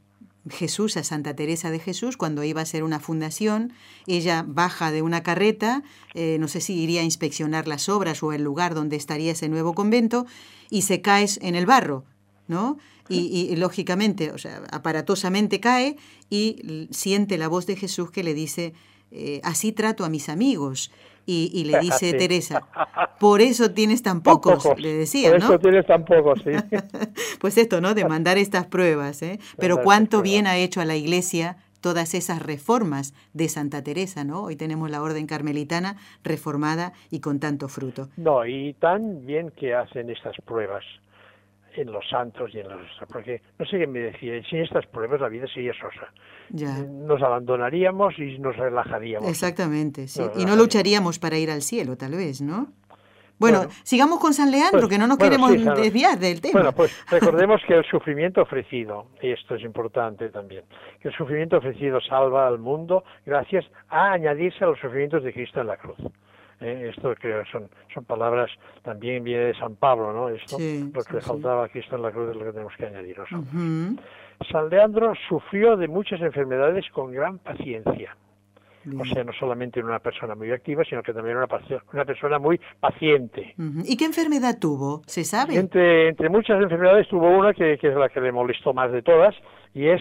[0.49, 3.73] Jesús a Santa Teresa de Jesús cuando iba a hacer una fundación?
[4.07, 5.83] Ella baja de una carreta,
[6.15, 9.49] eh, no sé si iría a inspeccionar las obras o el lugar donde estaría ese
[9.49, 10.27] nuevo convento,
[10.71, 12.05] y se cae en el barro,
[12.49, 12.79] ¿no?
[13.11, 15.97] y, lógicamente, o sea, aparatosamente cae
[16.31, 18.73] y siente la voz de Jesús que le dice,
[19.11, 20.93] eh, así trato a mis amigos.
[21.27, 22.67] Y, le dice Teresa,
[23.19, 25.37] por eso tienes tan pocos, le decía, ¿no?
[25.37, 26.51] Por eso tienes tan pocos, sí.
[27.41, 27.95] pues esto, ¿no?
[27.95, 29.39] De mandar estas pruebas, ¿eh?
[29.59, 34.43] Pero cuánto bien ha hecho a la Iglesia todas esas reformas de Santa Teresa, ¿no?
[34.43, 38.09] Hoy tenemos la orden carmelitana reformada y con tanto fruto.
[38.17, 40.85] No, y tan bien que hacen estas pruebas
[41.81, 42.81] en los santos y en los
[43.13, 46.13] porque no sé qué me decía sin estas pruebas la vida sería sosa
[46.51, 46.79] ya.
[46.89, 52.13] nos abandonaríamos y nos relajaríamos exactamente sí y no lucharíamos para ir al cielo tal
[52.13, 52.69] vez no
[53.41, 56.61] bueno, sigamos con San Leandro, pues, que no nos queremos desviar del tema.
[56.61, 60.65] Bueno, pues recordemos que el sufrimiento ofrecido, y esto es importante también,
[61.01, 65.59] que el sufrimiento ofrecido salva al mundo gracias a añadirse a los sufrimientos de Cristo
[65.63, 65.97] en la cruz.
[66.61, 66.93] ¿Eh?
[66.95, 68.51] esto que son, son palabras
[68.83, 70.29] también viene de San Pablo, ¿no?
[70.29, 72.87] Esto, lo que le faltaba a Cristo en la cruz es lo que tenemos que
[72.87, 73.17] añadir
[74.51, 78.17] San Leandro sufrió de muchas enfermedades con gran paciencia.
[78.99, 81.47] O sea, no solamente una persona muy activa, sino que también una,
[81.93, 83.55] una persona muy paciente.
[83.85, 85.03] ¿Y qué enfermedad tuvo?
[85.07, 85.57] ¿Se sabe?
[85.57, 89.03] Entre, entre muchas enfermedades tuvo una que, que es la que le molestó más de
[89.03, 89.35] todas,
[89.75, 90.01] y es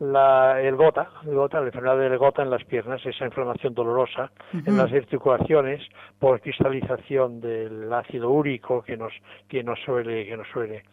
[0.00, 4.30] la, el gota, el gota, la enfermedad del gota en las piernas, esa inflamación dolorosa
[4.52, 5.82] en las articulaciones
[6.18, 9.12] por cristalización del ácido úrico que nos
[9.48, 10.84] que nos suele que nos suele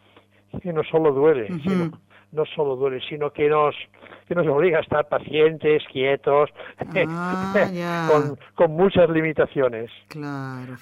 [0.62, 1.90] que no solo duele, sino
[2.32, 3.74] no solo duele, sino que nos,
[4.28, 6.50] que nos obliga a estar pacientes, quietos,
[7.08, 7.54] ah,
[8.10, 9.90] con, con, muchas limitaciones.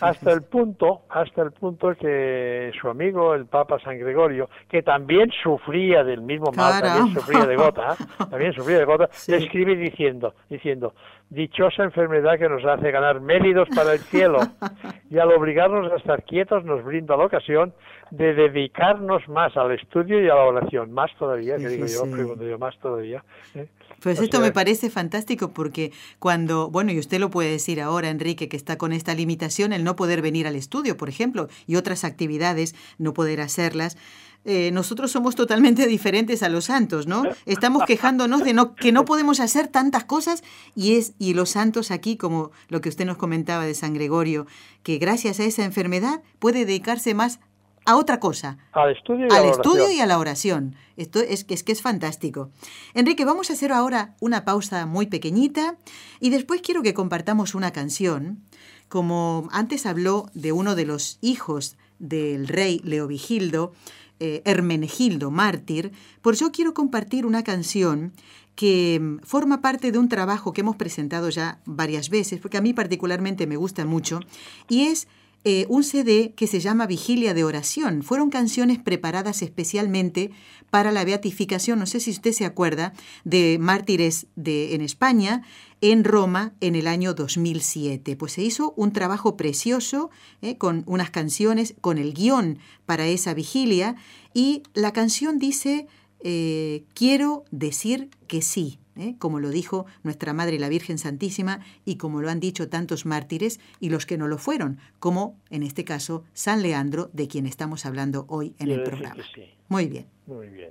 [0.00, 5.30] hasta el punto, hasta el punto que su amigo, el Papa San Gregorio, que también
[5.42, 7.96] sufría del mismo mal, también sufría de gota,
[8.30, 10.94] también sufría de gota, le escribe diciendo, diciendo,
[11.30, 14.38] dichosa enfermedad que nos hace ganar méritos para el cielo
[15.10, 17.72] y al obligarnos a estar quietos nos brinda la ocasión
[18.10, 22.44] de dedicarnos más al estudio y a la oración, más todavía, que digo yo, pregunto
[22.44, 23.24] yo, más todavía.
[23.54, 23.66] ¿eh?
[24.02, 28.48] Pues esto me parece fantástico porque cuando, bueno, y usted lo puede decir ahora, Enrique,
[28.48, 32.04] que está con esta limitación, el no poder venir al estudio, por ejemplo, y otras
[32.04, 33.96] actividades, no poder hacerlas,
[34.44, 37.22] eh, nosotros somos totalmente diferentes a los santos, ¿no?
[37.46, 40.42] Estamos quejándonos de no, que no podemos hacer tantas cosas
[40.74, 44.46] y, es, y los santos aquí, como lo que usted nos comentaba de San Gregorio,
[44.82, 47.40] que gracias a esa enfermedad puede dedicarse más
[47.86, 48.58] a otra cosa.
[48.72, 50.76] Al estudio y, al a, la estudio y a la oración.
[50.96, 52.50] Esto es, es que es fantástico.
[52.94, 55.76] Enrique, vamos a hacer ahora una pausa muy pequeñita
[56.20, 58.42] y después quiero que compartamos una canción.
[58.88, 63.72] Como antes habló de uno de los hijos del rey Leovigildo,
[64.20, 68.12] eh, Hermenegildo, mártir, por eso quiero compartir una canción
[68.54, 72.62] que mm, forma parte de un trabajo que hemos presentado ya varias veces, porque a
[72.62, 74.20] mí particularmente me gusta mucho,
[74.68, 75.08] y es
[75.44, 78.02] eh, un CD que se llama Vigilia de Oración.
[78.02, 80.30] Fueron canciones preparadas especialmente
[80.70, 85.42] para la beatificación, no sé si usted se acuerda, de mártires de, en España,
[85.80, 88.16] en Roma, en el año 2007.
[88.16, 93.34] Pues se hizo un trabajo precioso eh, con unas canciones, con el guion para esa
[93.34, 93.96] vigilia,
[94.32, 95.86] y la canción dice,
[96.20, 98.78] eh, quiero decir que sí.
[98.96, 99.16] ¿Eh?
[99.18, 103.60] como lo dijo nuestra Madre la Virgen Santísima y como lo han dicho tantos mártires
[103.80, 107.86] y los que no lo fueron, como en este caso San Leandro, de quien estamos
[107.86, 109.22] hablando hoy en el programa.
[109.68, 110.06] Muy bien.
[110.26, 110.70] Muy bien.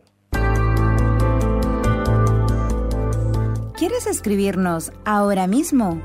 [3.76, 6.02] ¿Quieres escribirnos ahora mismo?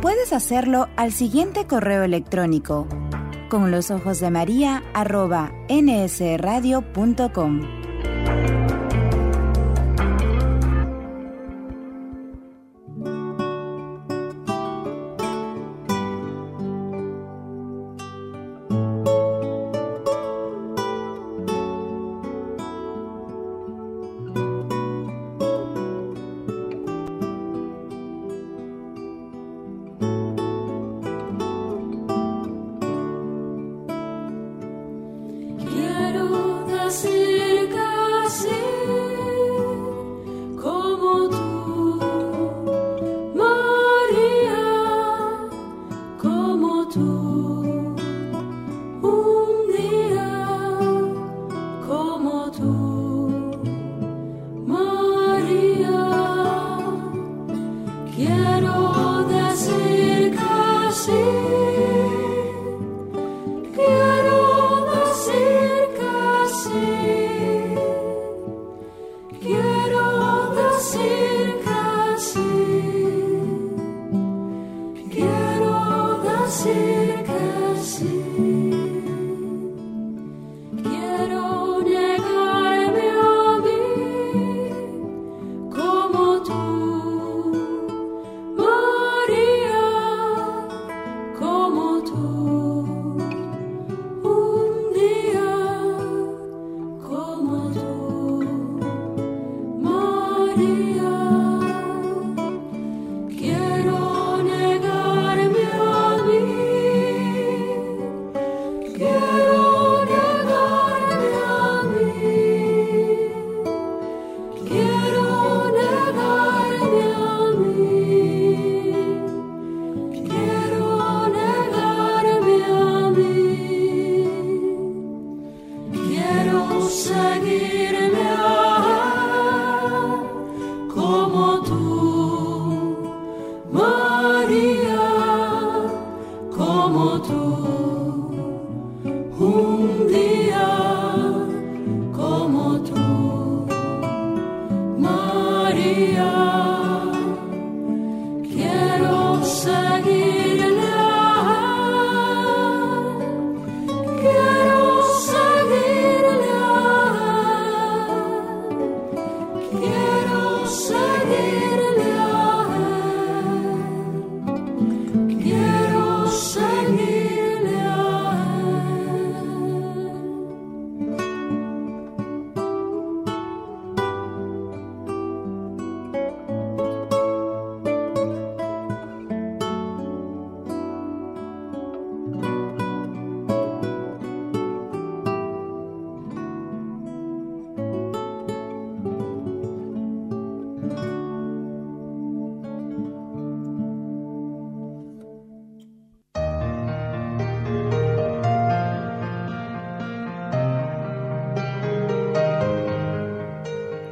[0.00, 2.86] Puedes hacerlo al siguiente correo electrónico
[3.48, 7.77] con los ojos de María arroba nsradio.com.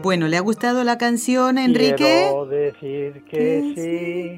[0.07, 1.97] Bueno, ¿le ha gustado la canción, Enrique?
[1.97, 4.36] Quiero decir que sí.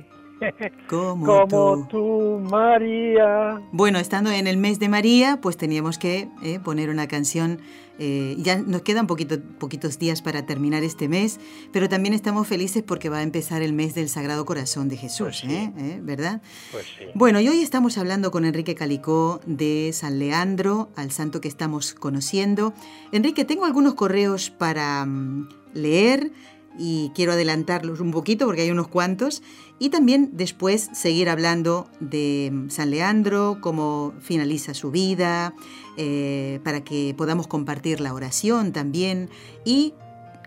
[0.88, 2.40] Como, tú.
[2.50, 3.60] María.
[3.72, 7.60] Bueno, estando en el mes de María, pues teníamos que eh, poner una canción
[8.00, 11.40] eh, ya nos quedan poquito, poquitos días para terminar este mes,
[11.72, 15.40] pero también estamos felices porque va a empezar el mes del Sagrado Corazón de Jesús,
[15.42, 15.72] pues ¿eh?
[15.76, 15.98] ¿Eh?
[16.00, 16.40] ¿verdad?
[16.70, 17.06] Pues sí.
[17.14, 21.92] Bueno, y hoy estamos hablando con Enrique Calicó de San Leandro, al santo que estamos
[21.92, 22.72] conociendo.
[23.10, 26.30] Enrique, tengo algunos correos para mm, leer
[26.78, 29.42] y quiero adelantarlos un poquito porque hay unos cuantos
[29.78, 35.54] y también después seguir hablando de mm, San Leandro, cómo finaliza su vida,
[35.96, 39.30] eh, para que podamos compartir la oración también.
[39.64, 39.94] Y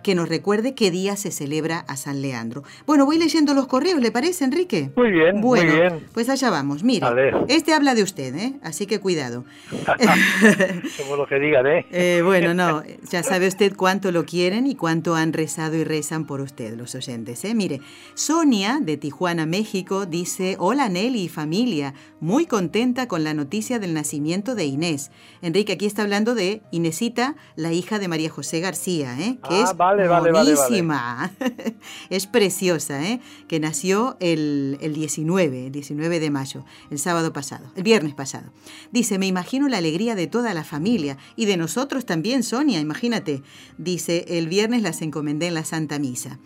[0.04, 2.64] que nos recuerde qué día se celebra a San Leandro.
[2.86, 4.92] Bueno, voy leyendo los correos, ¿le parece, Enrique?
[4.96, 6.08] Muy bien, bueno, muy bien.
[6.14, 6.84] Pues allá vamos.
[6.84, 7.08] Mire,
[7.48, 8.54] este habla de usted, ¿eh?
[8.64, 9.46] Así que cuidado.
[10.98, 11.86] Como lo que digan, ¿eh?
[11.92, 12.22] ¿eh?
[12.24, 16.42] Bueno, no, ya sabe usted cuánto lo quieren y cuánto han rezado y rezan por
[16.42, 17.54] usted, los oyentes, ¿eh?
[17.56, 17.82] Mire,
[18.14, 23.94] Sonia, de Tijuana, México, dice, hola Nelly y familia, muy contenta con la noticia del
[23.94, 25.12] nacimiento de Inés.
[25.42, 29.38] Enrique, aquí está hablando de Inesita, la hija de María José García, ¿eh?
[29.48, 31.32] Que ah, es vale, buenísima.
[32.10, 33.22] es preciosa, ¿eh?
[33.48, 38.52] Que nació el, el 19, el 19 de mayo, el sábado pasado, el viernes pasado.
[38.92, 43.44] Dice, me imagino la alegría de toda la familia y de nosotros también, Sonia, imagínate.
[43.78, 46.40] Dice, el viernes las encomendé en la Santa Misa.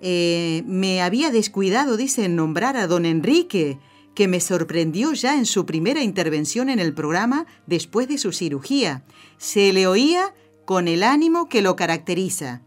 [0.00, 3.78] Eh, me había descuidado, dice, en nombrar a don Enrique
[4.14, 9.04] que me sorprendió ya en su primera intervención en el programa después de su cirugía.
[9.38, 12.62] Se le oía con el ánimo que lo caracteriza.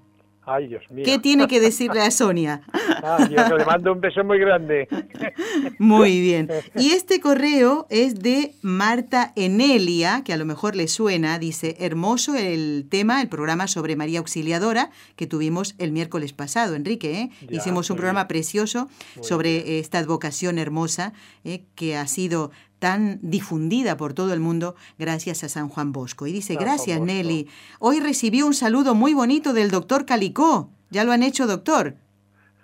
[0.46, 1.04] Ay, Dios mío.
[1.06, 2.62] ¿Qué tiene que decirle a Sonia?
[2.72, 4.88] Ah, yo le mando un beso muy grande.
[5.80, 6.50] Muy bien.
[6.76, 11.40] Y este correo es de Marta Enelia, que a lo mejor le suena.
[11.40, 17.22] Dice, hermoso el tema, el programa sobre María Auxiliadora que tuvimos el miércoles pasado, Enrique.
[17.22, 17.30] ¿eh?
[17.50, 18.90] Hicimos un programa precioso
[19.22, 21.64] sobre esta advocación hermosa ¿eh?
[21.76, 26.28] que ha sido tan difundida por todo el mundo gracias a San Juan Bosco.
[26.28, 27.48] Y dice, gracias Nelly,
[27.80, 30.70] hoy recibió un saludo muy bonito del doctor Calicó.
[30.90, 31.96] ¿Ya lo han hecho, doctor?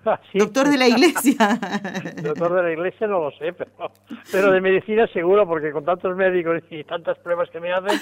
[0.04, 1.36] Ah, doctor de la iglesia.
[2.24, 3.54] doctor de la iglesia no lo sé,
[4.32, 8.00] pero, de medicina seguro, porque con tantos médicos y tantas pruebas que me hacen.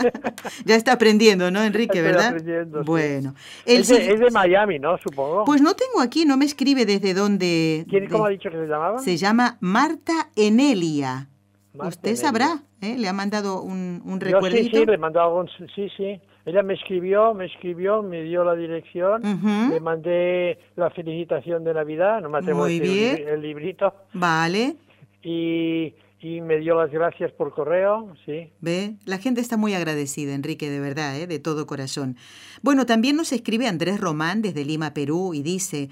[0.64, 2.36] ya está aprendiendo, ¿no, Enrique, verdad?
[2.84, 3.34] Bueno.
[3.66, 4.96] Es de, Miami, ¿no?
[4.98, 5.44] Supongo.
[5.44, 7.86] Pues no tengo aquí, no me escribe desde dónde.
[7.88, 8.98] ¿Quién, ¿Cómo ha dicho que se llamaba?
[8.98, 11.28] Se llama Marta Enelia.
[11.74, 12.96] Usted sabrá, ¿eh?
[12.98, 14.64] Le ha mandado un, un recuerdito.
[14.64, 15.44] sí, sí, le he mandado
[15.74, 16.20] sí, sí.
[16.44, 19.22] Ella me escribió, me escribió, me dio la dirección,
[19.70, 23.16] le mandé la felicitación de Navidad, no me atrevo Muy bien.
[23.16, 23.94] El, el, librito.
[24.12, 24.76] Vale.
[25.22, 28.50] Y, y me dio las gracias por correo, sí.
[28.60, 31.28] Ve, la gente está muy agradecida, Enrique, de verdad, ¿eh?
[31.28, 32.16] de todo corazón.
[32.60, 35.90] Bueno, también nos escribe Andrés Román desde Lima, Perú, y dice...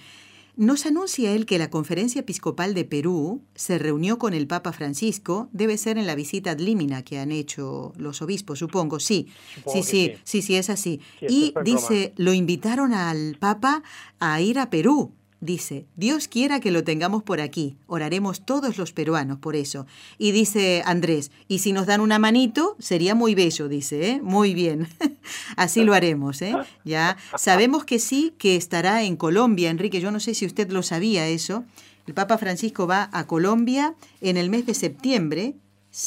[0.61, 5.49] Nos anuncia él que la Conferencia Episcopal de Perú se reunió con el Papa Francisco,
[5.53, 9.29] debe ser en la visita ad limina que han hecho los obispos, supongo, sí,
[9.73, 11.01] sí, sí, sí, sí, es así.
[11.23, 13.83] y dice, lo invitaron al Papa
[14.19, 17.77] a ir a Perú Dice, Dios quiera que lo tengamos por aquí.
[17.87, 19.87] Oraremos todos los peruanos por eso.
[20.19, 24.21] Y dice Andrés, y si nos dan una manito, sería muy bello, dice, ¿eh?
[24.23, 24.87] Muy bien.
[25.57, 26.55] Así lo haremos, ¿eh?
[26.85, 30.01] Ya sabemos que sí, que estará en Colombia, Enrique.
[30.01, 31.65] Yo no sé si usted lo sabía eso.
[32.07, 35.55] El Papa Francisco va a Colombia en el mes de septiembre.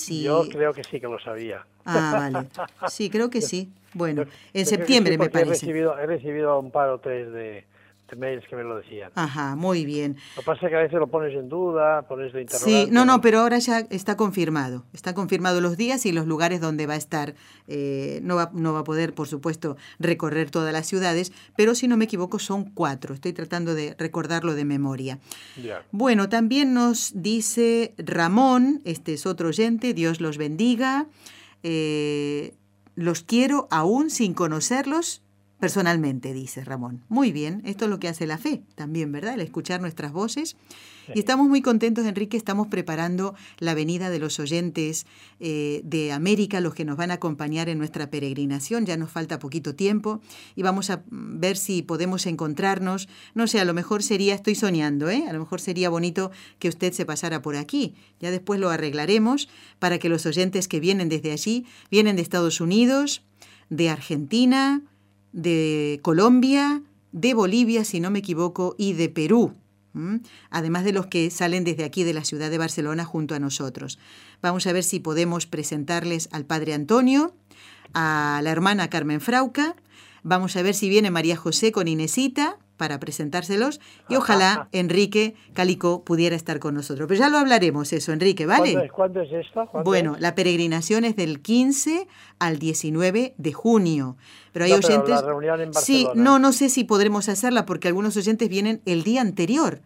[0.09, 1.65] Yo creo que sí que lo sabía.
[1.85, 2.47] Ah, vale.
[2.87, 3.69] Sí, creo que sí.
[3.95, 4.25] Bueno,
[4.55, 5.49] en septiembre me parece.
[5.49, 7.63] He recibido, he recibido un par o tres de,
[8.15, 9.11] mails que me lo decían.
[9.15, 10.17] Ajá, muy bien.
[10.35, 12.85] Lo que pasa es que a veces lo pones en duda, pones de interrogante.
[12.85, 14.85] Sí, no, no, pero ahora ya está confirmado.
[14.93, 17.35] Está confirmado los días y los lugares donde va a estar.
[17.67, 21.87] Eh, no, va, no va a poder, por supuesto, recorrer todas las ciudades, pero si
[21.87, 23.13] no me equivoco son cuatro.
[23.13, 25.19] Estoy tratando de recordarlo de memoria.
[25.91, 31.07] Bueno, también nos dice Ramón, este es otro oyente, Dios los bendiga.
[31.63, 32.53] Eh,
[32.95, 35.22] los quiero aún sin conocerlos,
[35.63, 37.05] personalmente, dice Ramón.
[37.07, 39.35] Muy bien, esto es lo que hace la fe también, ¿verdad?
[39.35, 40.57] El escuchar nuestras voces.
[41.15, 45.05] Y estamos muy contentos, Enrique, estamos preparando la venida de los oyentes
[45.39, 48.85] eh, de América, los que nos van a acompañar en nuestra peregrinación.
[48.85, 50.19] Ya nos falta poquito tiempo
[50.53, 53.07] y vamos a ver si podemos encontrarnos.
[53.33, 55.23] No sé, a lo mejor sería, estoy soñando, ¿eh?
[55.29, 57.95] A lo mejor sería bonito que usted se pasara por aquí.
[58.19, 59.47] Ya después lo arreglaremos
[59.79, 63.23] para que los oyentes que vienen desde allí, vienen de Estados Unidos,
[63.69, 64.81] de Argentina,
[65.33, 66.81] de Colombia,
[67.11, 69.53] de Bolivia, si no me equivoco, y de Perú,
[70.49, 73.99] además de los que salen desde aquí de la ciudad de Barcelona junto a nosotros.
[74.41, 77.35] Vamos a ver si podemos presentarles al Padre Antonio,
[77.93, 79.75] a la hermana Carmen Frauca,
[80.23, 86.03] vamos a ver si viene María José con Inesita, para presentárselos y ojalá Enrique Calico
[86.03, 87.07] pudiera estar con nosotros.
[87.07, 88.89] Pero ya lo hablaremos eso, Enrique, ¿vale?
[88.91, 89.69] ¿Cuándo es, esto?
[89.83, 92.07] bueno, la peregrinación es del 15
[92.39, 94.17] al 19 de junio.
[94.51, 95.23] Pero hay oyentes...
[95.71, 99.81] sí, no, no sé si podremos hacerla porque algunos oyentes vienen el día anterior.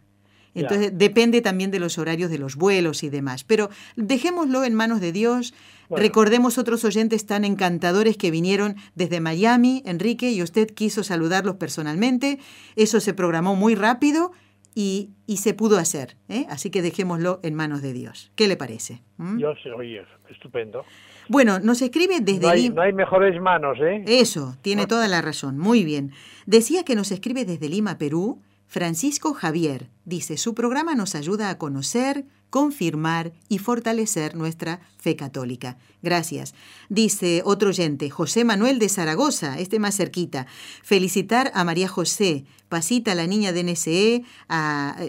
[0.62, 3.44] Entonces depende también de los horarios de los vuelos y demás.
[3.44, 5.54] Pero dejémoslo en manos de Dios.
[5.90, 12.40] Recordemos otros oyentes tan encantadores que vinieron desde Miami, Enrique, y usted quiso saludarlos personalmente.
[12.76, 14.32] Eso se programó muy rápido
[14.78, 16.18] y, se pudo hacer.
[16.30, 16.46] ¿eh?
[16.50, 18.32] Así que dejémoslo en manos de Dios.
[18.36, 19.02] ¿Qué le parece?
[19.18, 19.40] ¿Mm?
[19.40, 20.86] Yo sé, oye, estupendo.
[21.30, 22.42] Bueno, nos escribe desde...
[22.42, 24.04] No hay, no hay mejores manos, ¿eh?
[24.08, 25.58] Eso, tiene toda la razón.
[25.58, 26.12] Muy bien.
[26.46, 29.90] Decía que nos escribe desde Lima, Perú, Francisco Javier.
[30.06, 35.78] Dice, su programa nos ayuda a conocer, confirmar y fortalecer nuestra fe católica.
[36.02, 36.54] Gracias.
[36.90, 40.48] Dice otro oyente, José Manuel de Zaragoza, este más cerquita.
[40.84, 44.24] Felicitar a María José, Pasita, la niña de NSE,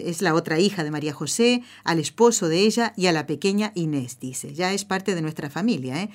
[0.03, 3.71] es la otra hija de María José, al esposo de ella y a la pequeña
[3.75, 4.53] Inés, dice.
[4.53, 6.09] Ya es parte de nuestra familia, ¿eh?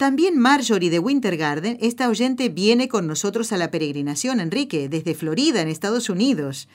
[0.00, 5.14] También Marjorie de Winter Garden, esta oyente viene con nosotros a la peregrinación, Enrique, desde
[5.14, 6.68] Florida, en Estados Unidos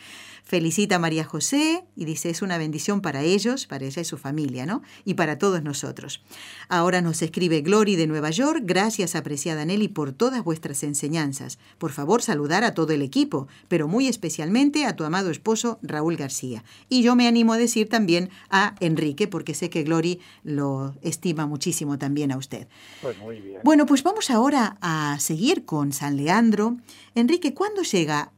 [0.46, 4.18] felicita a María José y dice es una bendición para ellos, para ella y su
[4.18, 4.84] familia, ¿no?
[5.04, 6.24] Y para todos nosotros.
[6.70, 11.58] Ahora nos escribe Glory de Nueva York, gracias apreciada Nelly por todas vuestras enseñanzas.
[11.80, 16.16] Por favor saludar a todo el equipo, pero muy especialmente a tu amado esposo Raúl
[16.16, 16.64] García.
[16.90, 21.48] Y yo me animo a decir también a Enrique, porque sé que Glory lo estima
[21.48, 22.68] muchísimo también a usted.
[23.02, 23.62] Pues muy bien.
[23.64, 26.78] Bueno, pues vamos ahora a seguir con San Leandro.
[27.16, 28.32] Enrique, ¿cuándo llega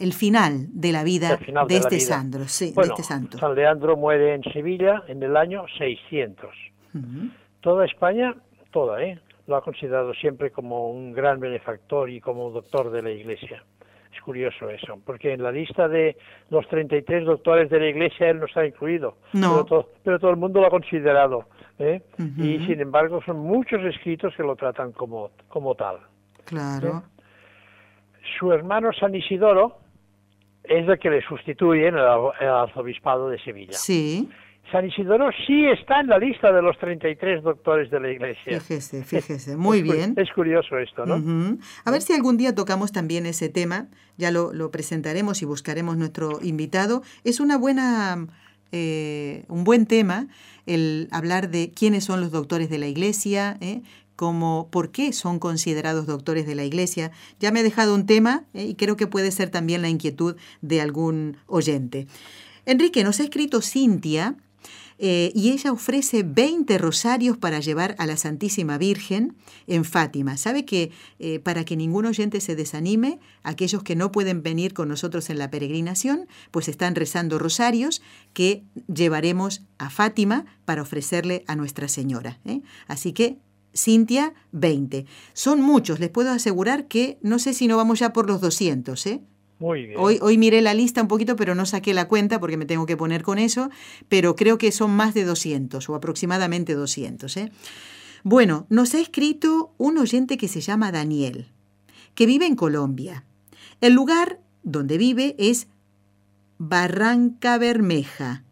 [0.00, 1.38] el final de la vida
[1.68, 3.38] de, este santo, sí, de este santo.
[3.38, 6.50] San Leandro muere en Sevilla en el año 600.
[7.60, 8.34] Toda España,
[8.70, 9.18] toda, ¿eh?
[9.46, 13.62] lo ha considerado siempre como un gran benefactor y como un doctor de la Iglesia.
[14.14, 16.16] Es curioso eso, porque en la lista de
[16.50, 19.66] los 33 doctores de la Iglesia él no está incluido, no.
[20.02, 21.44] pero, todo, el mundo lo ha considerado.
[21.78, 22.02] ¿eh?
[22.38, 25.98] Y sin embargo son muchos escritos que lo tratan como, como tal.
[26.46, 27.02] Claro.
[27.04, 27.15] ¿Eh?
[28.38, 29.78] Su hermano San Isidoro
[30.64, 33.72] es el que le sustituye en el, arzobispado de Sevilla.
[33.72, 34.28] Sí.
[34.72, 38.60] San Isidoro sí está en la lista de los 33 doctores de la Iglesia.
[38.60, 40.14] Fíjese, fíjese, muy bien.
[40.16, 41.58] Es curioso esto, ¿no?
[41.84, 46.40] A ver si algún día tocamos también ese tema, ya lo, presentaremos y buscaremos nuestro
[46.42, 47.02] invitado.
[47.22, 48.26] Es una buena,
[48.72, 50.26] eh, un buen tema
[50.66, 53.82] el hablar de quiénes son los doctores de la Iglesia, ¿eh?
[54.16, 57.12] Como por qué son considerados doctores de la Iglesia.
[57.38, 60.36] Ya me he dejado un tema eh, y creo que puede ser también la inquietud
[60.62, 62.06] de algún oyente.
[62.64, 64.36] Enrique, nos ha escrito Cintia
[64.98, 69.36] eh, y ella ofrece 20 rosarios para llevar a la Santísima Virgen
[69.66, 70.38] en Fátima.
[70.38, 74.88] ¿Sabe que eh, para que ningún oyente se desanime, aquellos que no pueden venir con
[74.88, 78.00] nosotros en la peregrinación, pues están rezando rosarios
[78.32, 82.40] que llevaremos a Fátima para ofrecerle a Nuestra Señora.
[82.88, 83.38] Así que
[83.76, 85.06] Cintia, 20.
[85.32, 89.06] Son muchos, les puedo asegurar que no sé si no vamos ya por los 200,
[89.06, 89.20] ¿eh?
[89.58, 89.98] Muy bien.
[89.98, 92.84] Hoy, hoy miré la lista un poquito, pero no saqué la cuenta porque me tengo
[92.84, 93.70] que poner con eso,
[94.08, 97.36] pero creo que son más de 200 o aproximadamente 200.
[97.38, 97.52] ¿eh?
[98.22, 101.46] Bueno, nos ha escrito un oyente que se llama Daniel,
[102.14, 103.24] que vive en Colombia.
[103.80, 105.68] El lugar donde vive es
[106.58, 108.45] Barranca Bermeja.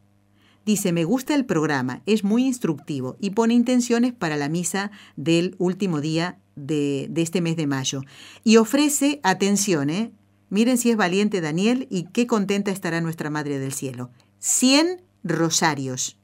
[0.65, 5.55] Dice, me gusta el programa, es muy instructivo y pone intenciones para la misa del
[5.59, 8.03] último día de, este mes de mayo.
[8.45, 10.13] Y ofrece, atención, ¿eh?
[10.51, 14.11] Miren si es valiente Daniel y qué contenta estará nuestra Madre del Cielo.
[14.39, 16.17] 100 rosarios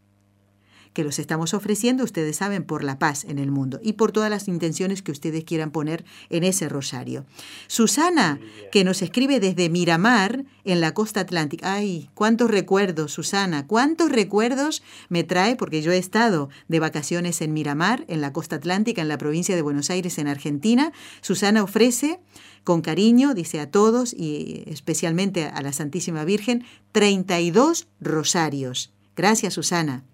[0.93, 4.30] que los estamos ofreciendo, ustedes saben, por la paz en el mundo y por todas
[4.30, 7.24] las intenciones que ustedes quieran poner en ese rosario.
[7.68, 8.41] Susana,
[8.72, 11.72] que nos escribe desde Miramar, en la costa atlántica.
[11.72, 17.53] Ay, cuántos recuerdos, Susana, cuántos recuerdos me trae, porque yo he estado de vacaciones en
[17.53, 20.93] Miramar, en la costa atlántica, en la provincia de Buenos Aires, en Argentina.
[21.20, 22.20] Susana ofrece
[22.64, 28.93] con cariño, dice a todos y especialmente a la Santísima Virgen, 32 rosarios.
[29.16, 30.05] Gracias, Susana.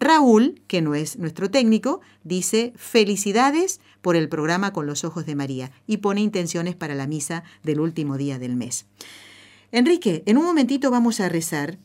[0.00, 5.34] Raúl, que no es nuestro técnico, dice felicidades por el programa Con los Ojos de
[5.34, 8.86] María y pone intenciones para la misa del último día del mes.
[9.72, 11.78] Enrique, en un momentito vamos a rezar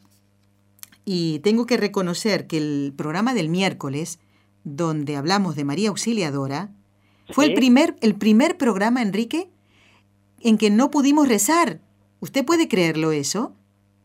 [1.06, 4.20] y tengo que reconocer que el programa del miércoles,
[4.64, 6.72] donde hablamos de María Auxiliadora,
[7.32, 9.50] fue el, primer, el primer programa, Enrique,
[10.42, 11.80] en que no pudimos rezar.
[12.20, 13.56] ¿Usted puede creerlo eso?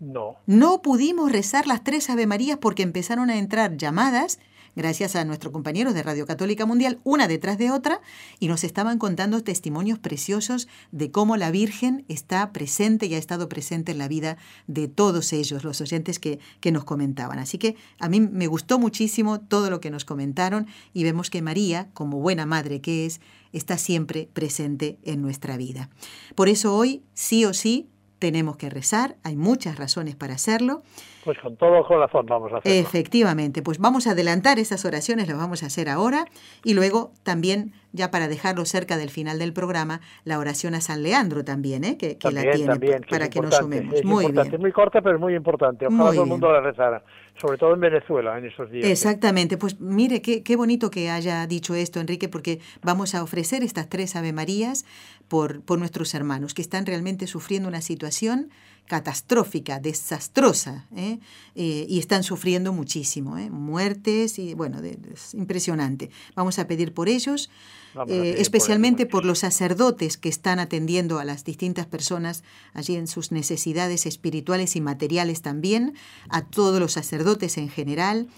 [0.05, 0.37] No.
[0.47, 4.39] No pudimos rezar las tres Ave Marías porque empezaron a entrar llamadas,
[4.77, 8.01] gracias a nuestros compañeros de Radio Católica Mundial, una detrás de otra,
[8.39, 13.49] y nos estaban contando testimonios preciosos de cómo la Virgen está presente y ha estado
[13.49, 14.37] presente en la vida
[14.67, 17.39] de todos ellos, los oyentes que, que nos comentaban.
[17.39, 21.41] Así que a mí me gustó muchísimo todo lo que nos comentaron y vemos que
[21.41, 23.21] María, como buena madre que es,
[23.53, 25.89] está siempre presente en nuestra vida.
[26.35, 27.89] Por eso hoy, sí o sí,
[28.19, 30.83] tenemos que rezar, hay muchas razones para hacerlo.
[31.25, 32.79] Pues con todo corazón vamos a hacerlo.
[32.79, 36.27] Efectivamente, pues vamos a adelantar esas oraciones, las vamos a hacer ahora
[36.62, 41.03] y luego también, ya para dejarlo cerca del final del programa, la oración a San
[41.03, 41.97] Leandro también, ¿eh?
[41.97, 43.95] que, que la tiene también, que para que nos sumemos.
[43.95, 44.61] Es muy importante, bien.
[44.61, 45.87] muy corta, pero es muy importante.
[45.87, 47.03] Ojalá Muy todo el mundo la rezara,
[47.41, 48.87] sobre todo en Venezuela en estos días.
[48.87, 53.62] Exactamente, pues mire qué, qué bonito que haya dicho esto, Enrique, porque vamos a ofrecer
[53.62, 54.85] estas tres Ave Marías
[55.29, 58.51] por, por nuestros hermanos que están realmente sufriendo una situación
[58.87, 61.18] catastrófica, desastrosa, ¿eh?
[61.55, 63.51] Eh, y están sufriendo muchísimo, ¿eh?
[63.51, 66.11] muertes y bueno, de- es impresionante.
[66.35, 67.51] Vamos a pedir por ellos,
[67.95, 68.09] eh, por
[68.41, 69.11] especialmente ellos.
[69.12, 74.76] por los sacerdotes que están atendiendo a las distintas personas allí en sus necesidades espirituales
[74.76, 75.95] y materiales también,
[76.28, 78.28] a todos los sacerdotes en general.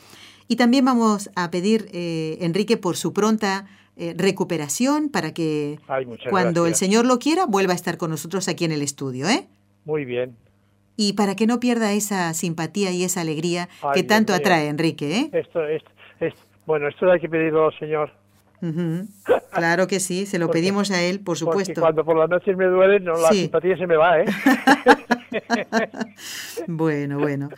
[0.48, 3.66] Y también vamos a pedir, eh, Enrique, por su pronta
[3.96, 6.74] eh, recuperación para que Ay, cuando el.
[6.76, 9.48] Señor lo quiera vuelva a estar con nosotros aquí en el estudio, ¿eh?
[9.86, 10.36] Muy bien.
[10.98, 15.16] Y para que no pierda esa simpatía y esa alegría Ay, que tanto atrae, Enrique,
[15.16, 15.30] ¿eh?
[15.32, 18.10] Esto, esto, esto- bueno, esto hay que pedirlo, señor.
[18.62, 19.06] Ujú.
[19.52, 21.80] Claro que sí, se lo Porque- pedimos a él, por Porque supuesto.
[21.80, 23.42] cuando por las noches me duele, no, la Sí.
[23.42, 24.24] simpatía se me va, ¿eh?
[26.66, 27.48] Bueno, bueno,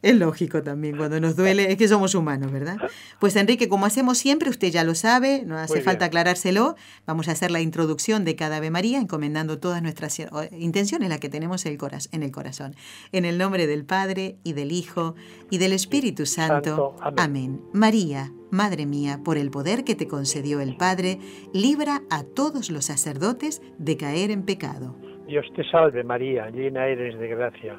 [0.00, 2.76] es lógico también, cuando nos duele, es que somos humanos, ¿verdad?
[3.18, 6.08] Pues Enrique, como hacemos siempre, usted ya lo sabe, no hace Muy falta bien.
[6.10, 6.76] aclarárselo,
[7.06, 10.26] vamos a hacer la introducción de cada Ave María, encomendando todas nuestras eh,
[10.58, 12.76] intenciones, las que tenemos en el, coraz- en el corazón.
[13.12, 15.16] En el nombre del Padre, y del Hijo,
[15.50, 16.94] y del Espíritu Santo.
[16.96, 16.96] Santo.
[17.00, 17.18] Amén.
[17.24, 17.60] Amén.
[17.72, 21.18] María, Madre mía, por el poder que te concedió el Padre,
[21.52, 24.96] libra a todos los sacerdotes de caer en pecado.
[25.26, 27.78] Dios te salve María, llena eres de gracia.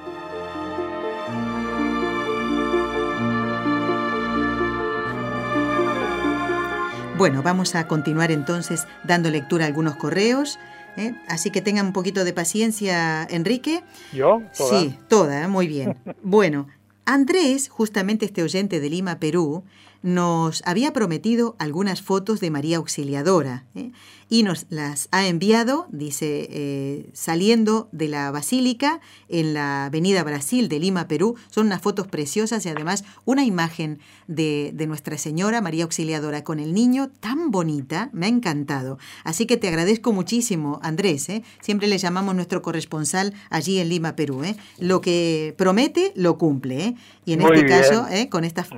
[7.21, 10.57] Bueno, vamos a continuar entonces dando lectura a algunos correos.
[10.97, 11.13] ¿eh?
[11.27, 13.83] Así que tengan un poquito de paciencia, Enrique.
[14.11, 14.41] ¿Yo?
[14.53, 15.99] Sí, toda, muy bien.
[16.23, 16.65] bueno,
[17.05, 19.63] Andrés, justamente este oyente de Lima, Perú,
[20.01, 23.91] nos había prometido algunas fotos de María Auxiliadora ¿eh?
[24.31, 30.69] Y nos las ha enviado, dice, eh, saliendo de la basílica en la Avenida Brasil
[30.69, 31.35] de Lima, Perú.
[31.49, 36.61] Son unas fotos preciosas y además una imagen de, de Nuestra Señora María Auxiliadora con
[36.61, 38.97] el niño tan bonita, me ha encantado.
[39.25, 41.27] Así que te agradezco muchísimo, Andrés.
[41.27, 41.43] ¿eh?
[41.59, 44.43] Siempre le llamamos nuestro corresponsal allí en Lima, Perú.
[44.79, 46.95] Lo que promete, lo cumple.
[47.25, 48.69] Y en este caso, con estas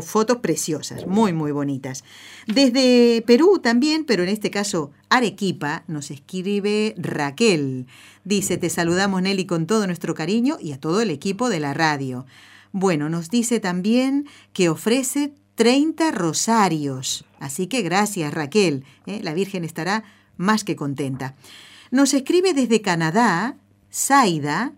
[0.00, 2.02] fotos preciosas muy, muy bonitas.
[2.46, 7.86] Desde Perú también, pero en este caso Arequipa, nos escribe Raquel.
[8.24, 11.74] Dice, te saludamos Nelly con todo nuestro cariño y a todo el equipo de la
[11.74, 12.24] radio.
[12.72, 17.26] Bueno, nos dice también que ofrece 30 rosarios.
[17.40, 19.20] Así que gracias Raquel, ¿eh?
[19.22, 20.02] la Virgen estará
[20.38, 21.34] más que contenta.
[21.90, 23.58] Nos escribe desde Canadá,
[23.92, 24.72] Zaida,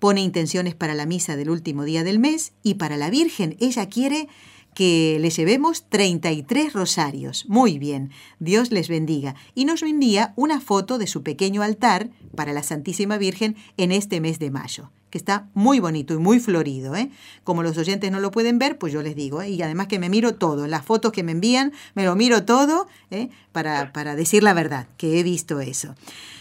[0.00, 3.88] pone intenciones para la misa del último día del mes y para la Virgen ella
[3.88, 4.26] quiere
[4.74, 7.44] que le llevemos 33 rosarios.
[7.48, 9.34] Muy bien, Dios les bendiga.
[9.54, 14.20] Y nos envía una foto de su pequeño altar para la Santísima Virgen en este
[14.20, 16.94] mes de mayo que está muy bonito y muy florido.
[16.94, 17.10] ¿eh?
[17.44, 19.50] Como los oyentes no lo pueden ver, pues yo les digo, ¿eh?
[19.50, 22.86] y además que me miro todo, las fotos que me envían, me lo miro todo
[23.10, 23.28] ¿eh?
[23.52, 25.94] para, para decir la verdad, que he visto eso.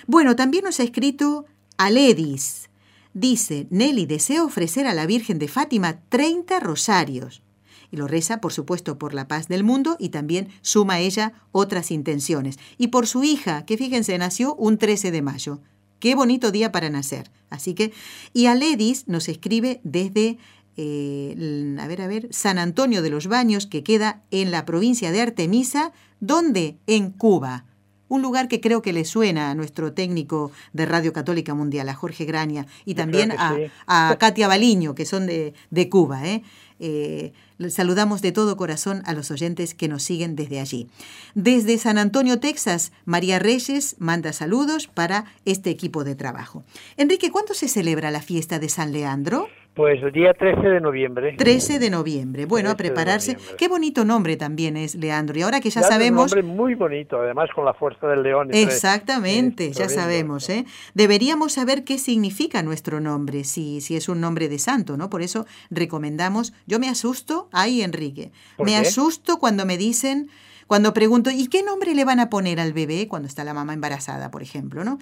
[0.07, 1.45] Bueno, también nos ha escrito
[1.77, 2.69] Aledis.
[3.13, 7.41] Dice, Nelly, deseo ofrecer a la Virgen de Fátima 30 rosarios
[7.91, 11.33] y lo reza, por supuesto, por la paz del mundo y también suma a ella
[11.51, 12.57] otras intenciones.
[12.77, 15.59] Y por su hija, que fíjense, nació un 13 de mayo.
[15.99, 17.29] Qué bonito día para nacer.
[17.49, 17.91] Así que,
[18.33, 20.37] y Aledis nos escribe desde,
[20.77, 25.11] eh, a ver, a ver, San Antonio de los Baños, que queda en la provincia
[25.11, 26.77] de Artemisa, ¿dónde?
[26.87, 27.65] En Cuba
[28.09, 31.93] un lugar que creo que le suena a nuestro técnico de Radio Católica Mundial, a
[31.93, 36.27] Jorge Graña, y también a, Katia Baliño, que son de, de Cuba.
[36.27, 36.43] ¿eh?
[36.79, 37.33] Eh,
[37.70, 40.88] saludamos de todo corazón a los oyentes que nos siguen desde allí.
[41.36, 46.64] Desde San Antonio, Texas, María Reyes manda saludos para este equipo de trabajo.
[46.97, 49.47] Enrique, ¿cuándo se celebra la fiesta de San Leandro?
[49.80, 51.36] Pues el día 13 de noviembre.
[51.38, 52.45] 13 de noviembre.
[52.45, 53.38] Bueno, a prepararse.
[53.57, 55.39] Qué bonito nombre también es Leandro.
[55.39, 56.34] Y ahora que ya, sabemos...
[56.34, 58.49] Un nombre muy bonito, además con la fuerza del león.
[58.51, 60.49] Exactamente, ya sabemos.
[60.49, 60.65] ¿eh?
[60.95, 65.09] Deberíamos saber qué significa nuestro nombre, si, si es un nombre de santo, ¿no?
[65.09, 66.51] Por eso recomendamos...
[66.67, 70.27] Yo me asusto, ay Enrique, me asusto cuando me dicen,
[70.67, 73.75] cuando pregunto, ¿y qué nombre le van a poner al bebé cuando está la mamá
[73.75, 74.99] embarazada, por ejemplo, ¿no?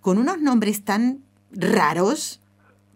[0.00, 2.41] Con unos nombres tan raros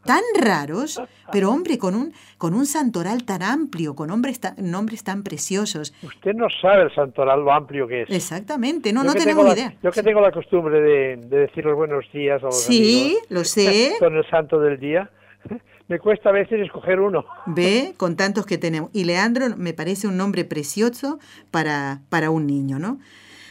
[0.07, 1.01] tan raros,
[1.33, 5.93] pero hombre, con un, con un santoral tan amplio, con nombres tan, nombres tan preciosos.
[6.03, 8.11] Usted no sabe el santoral lo amplio que es.
[8.11, 9.75] Exactamente, no, no tenemos ni idea.
[9.83, 13.97] Yo que tengo la costumbre de, decir los buenos días a los Sí, lo sé.
[13.99, 15.11] Con el santo del día.
[15.89, 17.25] Me cuesta a veces escoger uno.
[17.47, 18.91] Ve, con tantos que tenemos.
[18.93, 21.21] Y Leandro me parece un nombre precioso
[21.53, 22.99] para, para un niño, ¿no?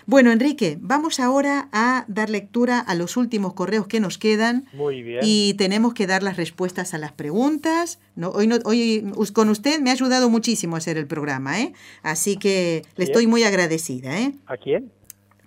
[0.08, 4.68] Bueno, Enrique, vamos ahora a dar lectura a los últimos correos que nos quedan.
[4.74, 5.22] Muy bien.
[5.24, 8.00] Y tenemos que dar las respuestas a las preguntas.
[8.16, 11.74] No, hoy, no, hoy con usted me ha ayudado muchísimo a hacer el programa, ¿eh?
[12.04, 14.34] Así que le estoy muy agradecida, ¿eh?
[14.46, 14.92] ¿A quién?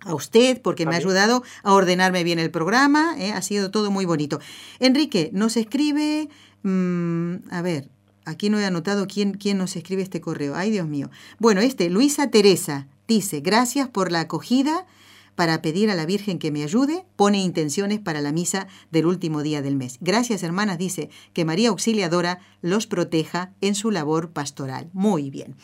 [0.00, 3.32] a usted porque me ha ayudado a ordenarme bien el programa, ¿eh?
[3.32, 4.40] ha sido todo muy bonito.
[4.78, 6.28] Enrique, nos escribe,
[6.62, 7.88] mm, a ver,
[8.24, 11.10] aquí no he anotado quién, quién nos escribe este correo, ay Dios mío.
[11.38, 14.86] Bueno, este, Luisa Teresa, Dice, gracias por la acogida
[15.34, 19.42] para pedir a la Virgen que me ayude, pone intenciones para la misa del último
[19.42, 19.96] día del mes.
[20.00, 24.90] Gracias, hermanas, dice, que María Auxiliadora los proteja en su labor pastoral.
[24.92, 25.56] Muy bien.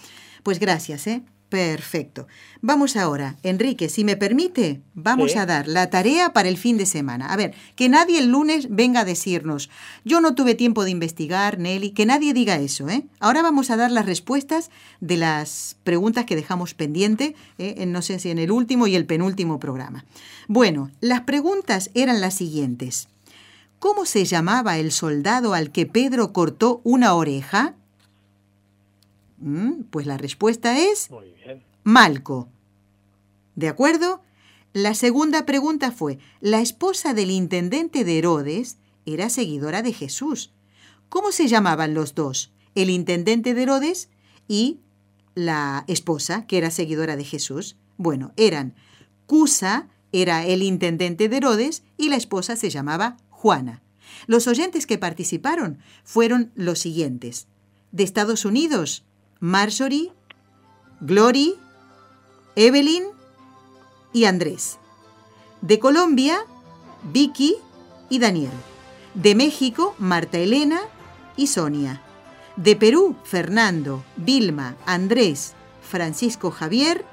[0.43, 1.23] Pues gracias, ¿eh?
[1.55, 2.27] Perfecto.
[2.63, 5.39] Vamos ahora, Enrique, si me permite, vamos Sí.
[5.39, 7.27] a dar la tarea para el fin de semana.
[7.33, 9.71] A ver, que nadie el lunes venga a decirnos,
[10.05, 13.05] yo no tuve tiempo de investigar, Nelly, que nadie diga eso, ¿eh?
[13.21, 17.77] Ahora vamos a dar las respuestas de las preguntas que dejamos pendiente, ¿eh?
[17.79, 20.05] en, no sé si en el último y el penúltimo programa.
[20.49, 23.07] Bueno, las preguntas eran las siguientes.
[23.79, 27.75] ¿Cómo se llamaba el soldado al que Pedro cortó una oreja?
[29.39, 31.63] Mm, Pues la respuesta es Muy bien.
[31.83, 32.49] Malco.
[33.55, 34.23] ¿De acuerdo?
[34.73, 40.53] La segunda pregunta fue, la esposa del intendente de Herodes era seguidora de Jesús.
[41.09, 42.53] ¿Cómo se llamaban los dos?
[42.75, 44.09] El intendente de Herodes
[44.49, 44.81] y
[45.37, 47.77] la esposa, que era seguidora de Jesús.
[47.97, 48.75] Bueno, eran
[49.27, 53.83] Cusa, era el intendente de Herodes, y la esposa se llamaba Juana.
[54.27, 57.47] Los oyentes que participaron fueron los siguientes.
[57.93, 59.05] De Estados Unidos,
[59.45, 60.11] Marjorie,
[61.03, 61.57] Glory,
[62.57, 63.05] Evelyn
[64.15, 64.79] y Andrés.
[65.61, 66.39] De Colombia,
[67.13, 67.57] Vicky
[68.09, 68.55] y Daniel.
[69.13, 70.81] De México, Marta Elena
[71.37, 72.01] y Sonia.
[72.57, 77.05] De Perú, Fernando, Vilma, Andrés, Francisco Javier.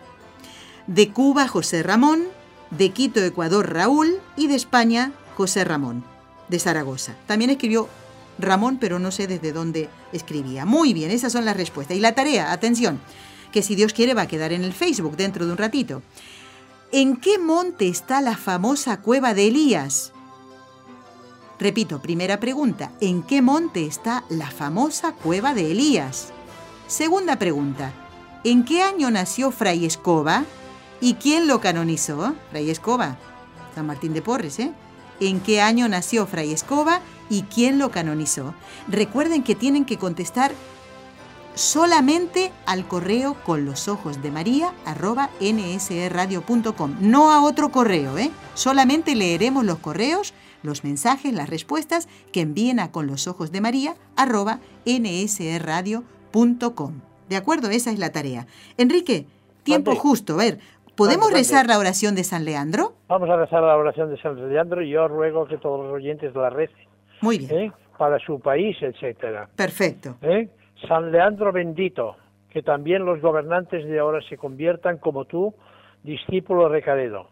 [0.88, 2.24] De Cuba, José Ramón.
[2.70, 4.22] De Quito, Ecuador, Raúl.
[4.38, 6.06] Y de España, José Ramón,
[6.48, 7.14] de Zaragoza.
[7.28, 7.90] También escribió
[8.42, 10.66] Ramón, pero no sé desde dónde escribía.
[10.66, 11.98] Muy bien, esas son las respuestas.
[11.98, 13.00] Y la tarea, atención,
[13.52, 16.02] que si Dios quiere va a quedar en el Facebook dentro de un ratito.
[16.92, 20.12] ¿En qué monte está la famosa cueva de Elías?
[21.60, 26.34] Repito, primera pregunta, ¿en qué monte está la famosa cueva de Elías?
[26.88, 27.94] Segunda pregunta,
[28.44, 30.44] ¿en qué año nació Fray Escoba?
[31.00, 32.34] ¿Y quién lo canonizó?
[32.50, 33.18] Fray Escoba,
[33.76, 34.72] San Martín de Porres, ¿eh?
[35.20, 37.00] ¿En qué año nació Fray Escoba
[37.32, 38.54] y quién lo canonizó?
[38.90, 40.52] Recuerden que tienen que contestar
[41.56, 48.30] solamente al correo con los ojos de María arroba nsradio.com, no a otro correo, ¿eh?
[48.54, 53.62] Solamente leeremos los correos, los mensajes, las respuestas que envíen a con los ojos de
[53.62, 56.04] María arroba nsradio.com.
[57.30, 57.70] ¿De acuerdo?
[57.70, 58.46] Esa es la tarea.
[58.78, 59.26] Enrique,
[59.64, 60.34] tiempo justo.
[60.34, 60.60] A ver,
[60.98, 62.94] ¿podemos rezar la oración de San Leandro?
[63.08, 66.36] Vamos a rezar la oración de San Leandro y yo ruego que todos los oyentes
[66.36, 66.91] la recen,
[67.22, 67.52] Muy bien.
[67.52, 67.72] ¿eh?
[67.98, 69.48] Para su país, etcétera.
[69.56, 70.18] Perfecto.
[70.22, 70.50] ¿eh?
[70.88, 72.16] San Leandro bendito,
[72.50, 75.54] que también los gobernantes de ahora se conviertan como tú,
[76.04, 77.30] discípulo recaredo,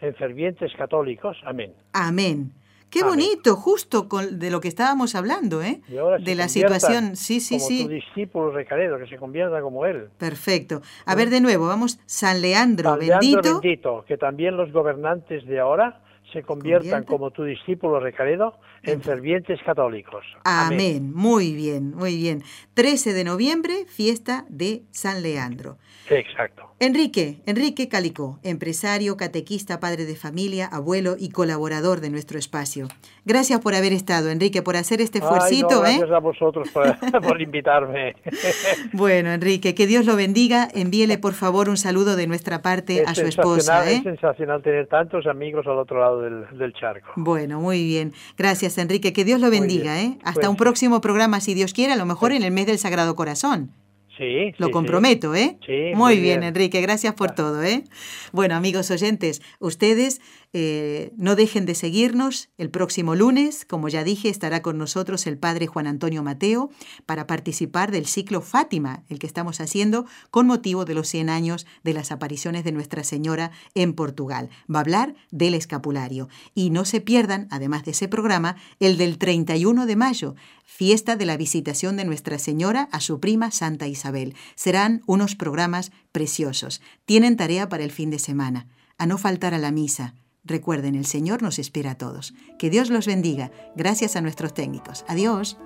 [0.00, 1.36] en fervientes católicos.
[1.44, 1.72] Amén.
[1.92, 2.52] Amén.
[2.90, 3.16] Qué Amén.
[3.16, 5.80] bonito, justo con, de lo que estábamos hablando, ¿eh?
[5.88, 7.16] Y ahora se De la situación.
[7.16, 7.82] Sí, sí, como sí.
[7.84, 10.10] tu discípulo recaredo, que se convierta como él.
[10.16, 10.80] Perfecto.
[11.04, 11.98] A ver de nuevo, vamos.
[12.06, 16.03] San Leandro, San Leandro bendito, que también los gobernantes de ahora
[16.34, 20.22] se conviertan como tu discípulo recaredo en En- fervientes católicos.
[20.44, 21.10] Amén.
[21.14, 22.42] Muy bien, muy bien.
[22.74, 25.78] 13 de noviembre, fiesta de San Leandro.
[26.10, 26.74] Exacto.
[26.80, 32.88] Enrique, Enrique Calicó, empresario, catequista, padre de familia, abuelo y colaborador de nuestro espacio.
[33.24, 35.96] Gracias por haber estado, Enrique, por hacer este no, esfuercito, ¿eh?
[35.98, 36.84] gracias a vosotros por,
[37.22, 38.16] por invitarme.
[38.92, 40.68] Bueno, Enrique, que Dios lo bendiga.
[40.74, 43.96] Envíele, por favor, un saludo de nuestra parte Es a su esposa, ¿eh?
[43.96, 47.12] Es sensacional tener tantos amigos al otro lado del, del charco.
[47.16, 48.12] Bueno, muy bien.
[48.36, 49.12] Gracias, Enrique.
[49.12, 50.00] Que Dios lo bendiga.
[50.02, 50.18] ¿eh?
[50.24, 50.58] Hasta Pues un sí.
[50.58, 53.70] próximo programa, si Dios quiere, a lo mejor en el mes del Sagrado Corazón.
[54.16, 55.58] Sí, Lo sí, comprometo, ¿eh?
[55.66, 56.42] Sí, muy muy bien, bien.
[56.44, 56.80] Enrique.
[56.80, 57.84] Gracias por todo, ¿eh?
[58.32, 60.20] Bueno, amigos oyentes, ustedes
[60.56, 62.48] eh, no dejen de seguirnos.
[62.58, 66.70] El próximo lunes, como ya dije, estará con nosotros el padre Juan Antonio Mateo
[67.06, 71.66] para participar del ciclo Fátima, el que estamos haciendo con motivo de los 100 años
[71.82, 74.48] de las apariciones de Nuestra Señora en Portugal.
[74.72, 76.28] Va a hablar del escapulario.
[76.54, 81.26] Y no se pierdan, además de ese programa, el del 31 de mayo, fiesta de
[81.26, 84.36] la visitación de Nuestra Señora a su prima Santa Isabel.
[84.54, 86.80] Serán unos programas preciosos.
[87.06, 88.68] Tienen tarea para el fin de semana.
[88.98, 90.14] A no faltar a la misa.
[90.44, 92.34] Recuerden, el Señor nos espera a todos.
[92.58, 93.50] Que Dios los bendiga.
[93.76, 95.04] Gracias a nuestros técnicos.
[95.08, 95.56] Adiós.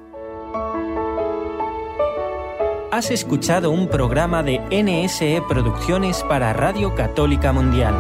[2.91, 7.95] Has escuchado un programa de NSE Producciones para Radio Católica Mundial.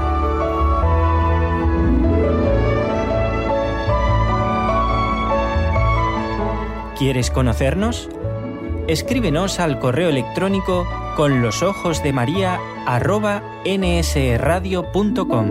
[6.98, 8.08] ¿Quieres conocernos?
[8.88, 10.84] Escríbenos al correo electrónico
[11.16, 12.58] con los ojos de María
[13.64, 15.50] nsradio.com.